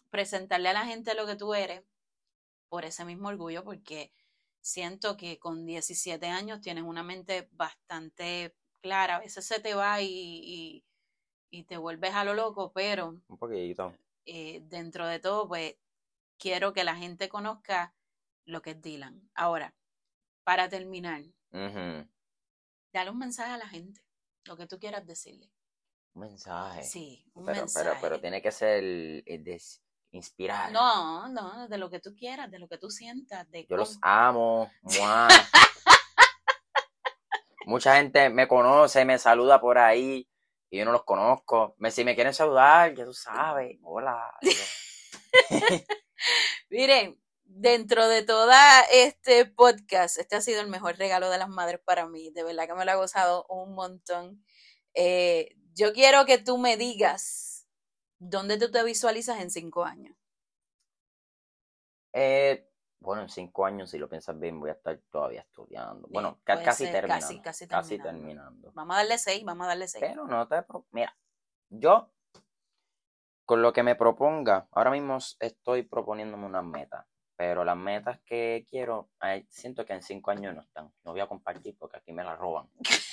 presentarle 0.09 0.69
a 0.69 0.73
la 0.73 0.85
gente 0.85 1.13
lo 1.13 1.27
que 1.27 1.35
tú 1.35 1.53
eres 1.53 1.83
por 2.69 2.83
ese 2.83 3.05
mismo 3.05 3.27
orgullo 3.27 3.63
porque 3.63 4.11
siento 4.59 5.15
que 5.15 5.37
con 5.37 5.63
17 5.63 6.25
años 6.25 6.59
tienes 6.61 6.85
una 6.85 7.03
mente 7.03 7.49
bastante 7.51 8.55
clara, 8.81 9.17
a 9.17 9.19
veces 9.19 9.45
se 9.45 9.59
te 9.59 9.75
va 9.75 10.01
y, 10.01 10.07
y, 10.09 10.85
y 11.51 11.63
te 11.65 11.77
vuelves 11.77 12.15
a 12.15 12.23
lo 12.23 12.33
loco, 12.33 12.71
pero 12.73 13.21
Un 13.27 13.37
poquito. 13.37 13.93
Eh, 14.27 14.59
dentro 14.63 15.07
de 15.07 15.19
todo, 15.19 15.47
pues 15.47 15.75
quiero 16.37 16.73
que 16.73 16.83
la 16.83 16.95
gente 16.95 17.29
conozca 17.29 17.95
lo 18.45 18.61
que 18.61 18.71
es 18.71 18.81
Dylan. 18.81 19.29
Ahora, 19.33 19.73
para 20.43 20.67
terminar, 20.67 21.23
Ujú. 21.51 22.07
dale 22.93 23.09
un 23.09 23.17
mensaje 23.17 23.53
a 23.53 23.57
la 23.57 23.67
gente, 23.67 24.01
lo 24.43 24.57
que 24.57 24.67
tú 24.67 24.79
quieras 24.79 25.05
decirle. 25.05 25.49
Un 26.13 26.21
mensaje. 26.21 26.83
Sí, 26.83 27.31
un 27.35 27.45
pero, 27.45 27.61
mensaje. 27.61 27.85
pero, 27.85 28.01
pero 28.01 28.19
tiene 28.19 28.41
que 28.41 28.51
ser 28.51 28.83
de 28.83 29.61
inspirar. 30.11 30.71
No, 30.73 31.29
no, 31.29 31.67
de 31.69 31.77
lo 31.77 31.89
que 31.89 32.01
tú 32.01 32.13
quieras, 32.13 32.51
de 32.51 32.59
lo 32.59 32.67
que 32.67 32.77
tú 32.77 32.89
sientas, 32.89 33.49
de 33.49 33.65
Yo 33.69 33.77
los 33.77 33.97
amo. 34.01 34.69
Mucha 37.65 37.95
gente 37.97 38.29
me 38.29 38.47
conoce, 38.47 39.05
me 39.05 39.17
saluda 39.19 39.59
por 39.59 39.77
ahí 39.77 40.27
y 40.69 40.79
yo 40.79 40.85
no 40.85 40.91
los 40.91 41.03
conozco. 41.03 41.75
Me, 41.77 41.91
si 41.91 42.03
me 42.03 42.15
quieren 42.15 42.33
saludar, 42.33 42.93
ya 42.95 43.05
tú 43.05 43.13
sabes. 43.13 43.77
Hola. 43.83 44.37
Miren, 46.69 47.19
dentro 47.43 48.07
de 48.07 48.23
toda 48.23 48.81
este 48.91 49.45
podcast, 49.45 50.17
este 50.17 50.35
ha 50.35 50.41
sido 50.41 50.61
el 50.61 50.67
mejor 50.67 50.97
regalo 50.97 51.29
de 51.29 51.37
las 51.37 51.49
madres 51.49 51.79
para 51.83 52.07
mí. 52.07 52.31
De 52.31 52.43
verdad 52.43 52.67
que 52.67 52.73
me 52.73 52.85
lo 52.85 52.91
ha 52.91 52.95
gozado 52.95 53.45
un 53.49 53.73
montón. 53.73 54.43
Eh, 54.93 55.55
yo 55.73 55.93
quiero 55.93 56.25
que 56.25 56.37
tú 56.37 56.57
me 56.57 56.75
digas 56.75 57.67
dónde 58.19 58.57
tú 58.57 58.71
te 58.71 58.83
visualizas 58.83 59.39
en 59.39 59.51
cinco 59.51 59.85
años. 59.85 60.15
Eh, 62.13 62.67
bueno, 62.99 63.21
en 63.21 63.29
cinco 63.29 63.65
años, 63.65 63.91
si 63.91 63.97
lo 63.97 64.09
piensas 64.09 64.37
bien, 64.39 64.59
voy 64.59 64.71
a 64.71 64.73
estar 64.73 64.99
todavía 65.11 65.41
estudiando. 65.41 65.66
Bueno, 66.09 66.39
puede 66.45 66.63
casi 66.63 66.85
ser, 66.85 66.93
terminando. 66.93 67.27
casi- 67.27 67.41
casi 67.41 67.67
casi 67.67 67.97
terminando. 67.97 68.27
terminando. 68.27 68.71
Vamos 68.73 68.95
a 68.95 68.99
darle 68.99 69.17
seis, 69.17 69.43
vamos 69.43 69.65
a 69.65 69.67
darle 69.69 69.87
seis. 69.87 70.03
Pero 70.07 70.25
no 70.25 70.47
te... 70.47 70.63
Mira, 70.91 71.15
yo, 71.69 72.11
con 73.45 73.61
lo 73.61 73.71
que 73.73 73.83
me 73.83 73.95
proponga, 73.95 74.67
ahora 74.71 74.91
mismo 74.91 75.17
estoy 75.39 75.83
proponiéndome 75.83 76.45
unas 76.45 76.63
metas, 76.63 77.05
pero 77.35 77.63
las 77.63 77.77
metas 77.77 78.19
que 78.25 78.65
quiero, 78.69 79.09
siento 79.49 79.85
que 79.85 79.93
en 79.93 80.01
cinco 80.01 80.31
años 80.31 80.53
no 80.55 80.61
están. 80.61 80.91
No 81.03 81.11
voy 81.11 81.21
a 81.21 81.27
compartir 81.27 81.77
porque 81.77 81.97
aquí 81.97 82.11
me 82.11 82.23
las 82.23 82.37
roban. 82.37 82.69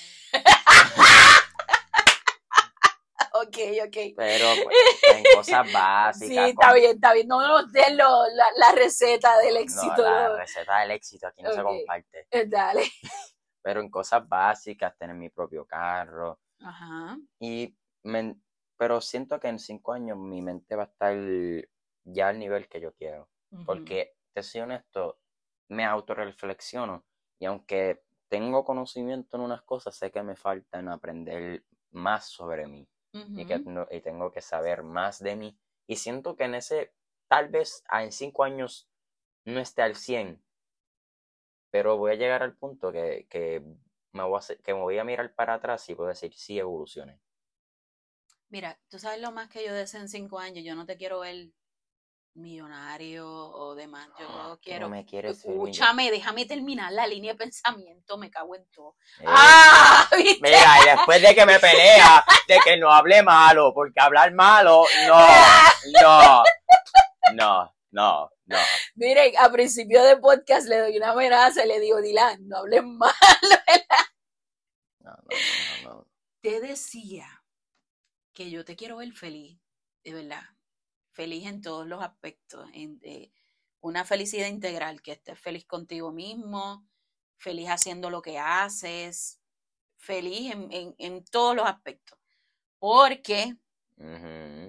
Ok, 3.54 3.86
ok. 3.86 3.96
Pero 4.16 4.46
pues, 4.64 4.76
en 5.16 5.24
cosas 5.36 5.72
básicas. 5.72 6.28
Sí, 6.28 6.38
está 6.38 6.72
bien, 6.74 6.94
está 6.96 7.12
bien. 7.14 7.28
No 7.28 7.40
nos 7.46 7.70
den 7.72 7.96
lo- 7.96 8.26
la, 8.34 8.46
la 8.56 8.72
receta 8.72 9.38
del 9.38 9.54
No, 9.54 9.60
éxito. 9.60 10.02
la 10.02 10.28
no. 10.28 10.36
receta 10.36 10.78
del 10.80 10.90
éxito 10.90 11.26
aquí 11.28 11.42
no 11.42 11.52
se 11.52 11.62
comparte. 11.62 12.26
Eh, 12.30 12.46
Dale. 12.46 12.82
Pero 13.62 13.80
en 13.80 13.90
cosas 13.90 14.28
básicas, 14.28 14.96
tener 14.98 15.16
mi 15.16 15.30
propio 15.30 15.64
carro. 15.66 16.40
Ajá. 16.60 17.16
Y 17.40 17.74
men- 18.02 18.42
pero 18.76 19.00
siento 19.00 19.38
que 19.40 19.48
en 19.48 19.58
cinco 19.58 19.92
años 19.92 20.18
mi 20.18 20.42
mente 20.42 20.74
va 20.76 20.82
a 20.82 20.86
estar 20.86 21.14
ya 22.04 22.28
al 22.28 22.38
nivel 22.38 22.68
que 22.68 22.80
yo 22.80 22.92
quiero. 22.94 23.28
Porque, 23.64 24.16
te 24.32 24.42
soy 24.42 24.62
honesto, 24.62 25.20
me 25.68 25.84
autorreflexiono 25.84 27.04
y 27.38 27.46
aunque 27.46 28.02
tengo 28.28 28.64
conocimiento 28.64 29.36
en 29.36 29.44
unas 29.44 29.62
cosas, 29.62 29.94
sé 29.96 30.10
que 30.10 30.22
me 30.24 30.34
faltan 30.34 30.88
aprender 30.88 31.64
más 31.92 32.28
sobre 32.28 32.66
mí 32.66 32.88
y, 33.34 33.46
que 33.46 33.60
no- 33.64 33.86
y 33.90 34.00
tengo 34.00 34.32
que 34.32 34.40
saber 34.42 34.82
más 34.82 35.20
de 35.20 35.36
mí. 35.36 35.58
Y 35.86 35.96
siento 35.96 36.36
que 36.36 36.44
en 36.44 36.54
ese, 36.56 36.92
tal 37.28 37.48
vez 37.48 37.84
ah, 37.88 38.04
en 38.04 38.12
cinco 38.12 38.44
años 38.44 38.88
no 39.44 39.60
esté 39.60 39.82
al 39.82 39.96
100, 39.96 40.42
pero 41.70 41.98
voy 41.98 42.12
a 42.12 42.14
llegar 42.14 42.42
al 42.42 42.56
punto 42.56 42.92
que, 42.92 43.26
que, 43.28 43.62
me 44.12 44.22
voy 44.22 44.36
a, 44.36 44.38
hacer- 44.38 44.60
que 44.62 44.72
me 44.74 44.80
voy 44.80 44.98
a 44.98 45.04
mirar 45.04 45.34
para 45.34 45.54
atrás 45.54 45.88
y 45.90 45.94
puedo 45.94 46.08
decir, 46.08 46.32
sí, 46.34 46.58
evolucioné. 46.58 47.20
Mira, 48.48 48.78
tú 48.88 48.98
sabes 48.98 49.20
lo 49.20 49.32
más 49.32 49.50
que 49.50 49.66
yo 49.66 49.74
deseo 49.74 50.00
en 50.00 50.08
cinco 50.08 50.38
años. 50.38 50.64
Yo 50.64 50.74
no 50.74 50.86
te 50.86 50.96
quiero 50.96 51.20
ver 51.20 51.50
millonario 52.34 53.28
o 53.28 53.74
demás. 53.74 54.08
Yo 54.18 54.26
Tú 54.26 54.32
no 54.32 54.58
quiero. 54.60 54.88
me 54.88 55.06
Escúchame, 55.08 56.10
déjame 56.10 56.46
terminar 56.46 56.92
la 56.92 57.06
línea 57.06 57.32
de 57.32 57.38
pensamiento. 57.38 58.18
Me 58.18 58.30
cago 58.30 58.54
en 58.56 58.66
todo. 58.70 58.96
Eh, 59.20 59.24
¡Ah! 59.26 60.08
¿Viste? 60.16 60.40
Mira, 60.42 60.82
y 60.82 60.96
después 60.96 61.22
de 61.22 61.34
que 61.34 61.46
me 61.46 61.58
pelea, 61.58 62.24
de 62.48 62.58
que 62.64 62.76
no 62.76 62.90
hable 62.90 63.22
malo, 63.22 63.72
porque 63.72 64.00
hablar 64.00 64.32
malo, 64.32 64.84
no, 65.06 65.26
no, 66.02 66.42
no, 67.34 67.74
no, 67.90 68.30
no. 68.46 68.58
Miren, 68.96 69.34
a 69.38 69.50
principio 69.50 70.02
de 70.02 70.16
podcast 70.16 70.68
le 70.68 70.78
doy 70.78 70.96
una 70.96 71.10
amenaza 71.10 71.64
y 71.64 71.68
le 71.68 71.80
digo, 71.80 72.00
Dylan, 72.00 72.48
no 72.48 72.58
hables 72.58 72.84
mal. 72.84 73.12
No, 75.00 75.10
no, 75.10 75.36
no, 75.82 75.90
no. 75.96 76.06
Te 76.40 76.60
decía 76.60 77.26
que 78.32 78.50
yo 78.50 78.64
te 78.64 78.74
quiero 78.74 78.96
ver 78.96 79.12
feliz, 79.12 79.60
de 80.02 80.14
verdad. 80.14 80.42
Feliz 81.14 81.46
en 81.46 81.60
todos 81.62 81.86
los 81.86 82.02
aspectos. 82.02 82.68
En, 82.74 83.00
eh, 83.02 83.30
una 83.80 84.04
felicidad 84.04 84.48
integral, 84.48 85.00
que 85.02 85.12
estés 85.12 85.38
feliz 85.38 85.64
contigo 85.66 86.10
mismo, 86.12 86.86
feliz 87.36 87.68
haciendo 87.68 88.10
lo 88.10 88.20
que 88.22 88.38
haces, 88.38 89.40
feliz 89.96 90.52
en, 90.52 90.70
en, 90.72 90.94
en 90.98 91.24
todos 91.24 91.54
los 91.56 91.66
aspectos. 91.66 92.18
Porque 92.78 93.56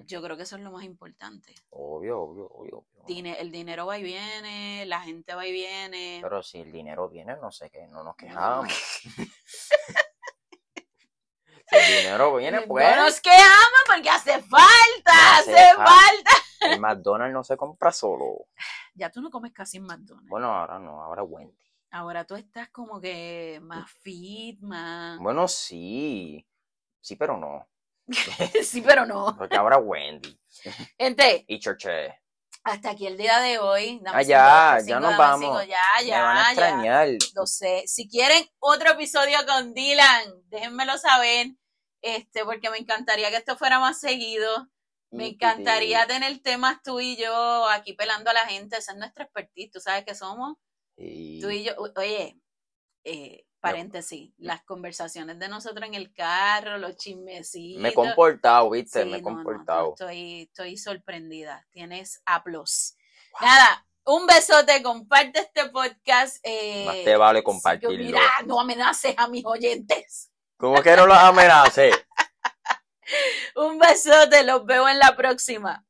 yo 0.06 0.22
creo 0.22 0.36
que 0.36 0.44
eso 0.44 0.56
es 0.56 0.62
lo 0.62 0.70
más 0.70 0.84
importante. 0.84 1.52
Obvio, 1.70 2.20
obvio, 2.20 2.46
obvio. 2.48 2.78
obvio. 2.78 3.04
Dine- 3.06 3.40
el 3.40 3.50
dinero 3.50 3.86
va 3.86 3.98
y 3.98 4.02
viene, 4.04 4.84
la 4.86 5.00
gente 5.00 5.34
va 5.34 5.46
y 5.46 5.52
viene. 5.52 6.20
Pero 6.22 6.42
si 6.42 6.58
el 6.58 6.70
dinero 6.70 7.08
viene, 7.08 7.36
no 7.36 7.50
sé 7.50 7.68
qué, 7.70 7.86
no 7.88 8.04
nos 8.04 8.04
No. 8.04 8.14
quejamos. 8.16 8.72
si 8.72 9.08
el 11.76 11.96
dinero 12.02 12.36
viene, 12.36 12.60
No 12.60 12.66
pues. 12.66 12.96
nos 12.96 13.20
quejamos 13.20 13.82
porque 13.86 14.10
hace 14.10 14.42
falta, 14.42 15.36
Hace 15.38 15.52
hace 15.58 15.74
falta. 15.76 15.84
falta. 15.90 16.30
El 16.60 16.80
McDonald's 16.80 17.34
no 17.34 17.44
se 17.44 17.56
compra 17.56 17.92
solo. 17.92 18.46
Ya 18.98 19.10
tú 19.10 19.20
no 19.20 19.30
comes 19.30 19.52
casi 19.52 19.76
en 19.76 19.84
McDonald's. 19.84 20.30
Bueno, 20.30 20.50
ahora 20.50 20.78
no, 20.78 21.02
ahora 21.02 21.22
Wendy. 21.22 21.54
Ahora 21.90 22.24
tú 22.24 22.34
estás 22.34 22.70
como 22.70 22.98
que 22.98 23.58
más 23.62 23.90
fit, 23.90 24.58
más... 24.62 25.18
Bueno, 25.18 25.46
sí. 25.48 26.46
Sí, 27.02 27.14
pero 27.16 27.36
no. 27.36 27.68
sí, 28.64 28.80
pero 28.80 29.04
no. 29.04 29.36
Porque 29.36 29.54
ahora 29.56 29.76
Wendy. 29.76 30.40
Gente, 30.98 31.44
Y 31.46 31.58
Churche. 31.60 32.18
hasta 32.64 32.90
aquí 32.90 33.06
el 33.06 33.18
día 33.18 33.38
de 33.40 33.58
hoy. 33.58 34.00
Dame 34.02 34.18
Ah, 34.18 34.22
ya, 34.22 34.78
ya 34.82 34.98
nos 34.98 35.14
vamos. 35.18 35.40
cinco, 35.40 35.62
Ya, 35.62 36.16
Me 36.16 36.22
van 36.22 36.36
a 36.38 36.40
ya, 36.40 36.42
ya. 36.42 36.50
extrañar. 36.52 37.08
Lo 37.34 37.46
sé. 37.46 37.84
Si 37.86 38.08
quieren 38.08 38.48
otro 38.60 38.92
episodio 38.92 39.36
con 39.46 39.74
Dylan, 39.74 40.22
déjenmelo 40.48 40.96
saber. 40.96 41.48
Este, 42.14 42.44
porque 42.44 42.70
me 42.70 42.78
encantaría 42.78 43.30
que 43.30 43.36
esto 43.36 43.56
fuera 43.56 43.80
más 43.80 43.98
seguido. 43.98 44.68
Me 45.10 45.26
Y- 45.28 45.30
encantaría 45.34 46.06
tener 46.06 46.38
temas 46.40 46.82
tú 46.82 47.00
y 47.00 47.16
yo 47.16 47.68
aquí 47.68 47.94
pelando 47.94 48.30
a 48.30 48.34
la 48.34 48.46
gente. 48.46 48.76
Esa 48.76 48.92
es 48.92 48.98
nuestra 48.98 49.24
expertise. 49.24 49.70
Tú 49.72 49.80
sabes 49.80 50.04
que 50.04 50.14
somos 50.14 50.56
tú 50.96 51.02
y 51.50 51.64
yo. 51.64 51.72
Oye, 51.96 52.38
eh, 53.04 53.44
paréntesis, 53.60 54.32
las 54.38 54.62
conversaciones 54.64 55.38
de 55.38 55.48
nosotros 55.48 55.86
en 55.86 55.94
el 55.94 56.12
carro, 56.12 56.78
los 56.78 56.96
chismecitos. 56.96 57.82
Me 57.82 57.88
he 57.90 57.94
comportado, 57.94 58.70
viste, 58.70 59.02
Sí, 59.02 59.08
me 59.08 59.16
he 59.18 59.22
no, 59.22 59.30
no, 59.30 59.34
comportado. 59.36 59.90
estoy, 59.90 60.42
estoy 60.42 60.76
sorprendida. 60.76 61.66
Tienes 61.70 62.22
aplos. 62.24 62.96
Nada, 63.40 63.86
un 64.04 64.26
besote, 64.26 64.82
comparte 64.82 65.40
este 65.40 65.68
podcast. 65.70 66.38
eh, 66.44 66.84
Más 66.86 66.96
te 67.04 67.16
vale 67.16 67.42
compartirlo. 67.42 67.96
Mira, 67.96 68.20
no 68.46 68.60
amenaces 68.60 69.14
a 69.18 69.26
mis 69.28 69.44
oyentes. 69.44 70.30
¿Cómo 70.58 70.82
que 70.82 70.96
no 70.96 71.06
los 71.06 71.18
amenace? 71.18 71.90
Un 73.56 73.78
besote, 73.78 74.42
los 74.42 74.64
veo 74.66 74.88
en 74.88 74.98
la 74.98 75.14
próxima. 75.16 75.85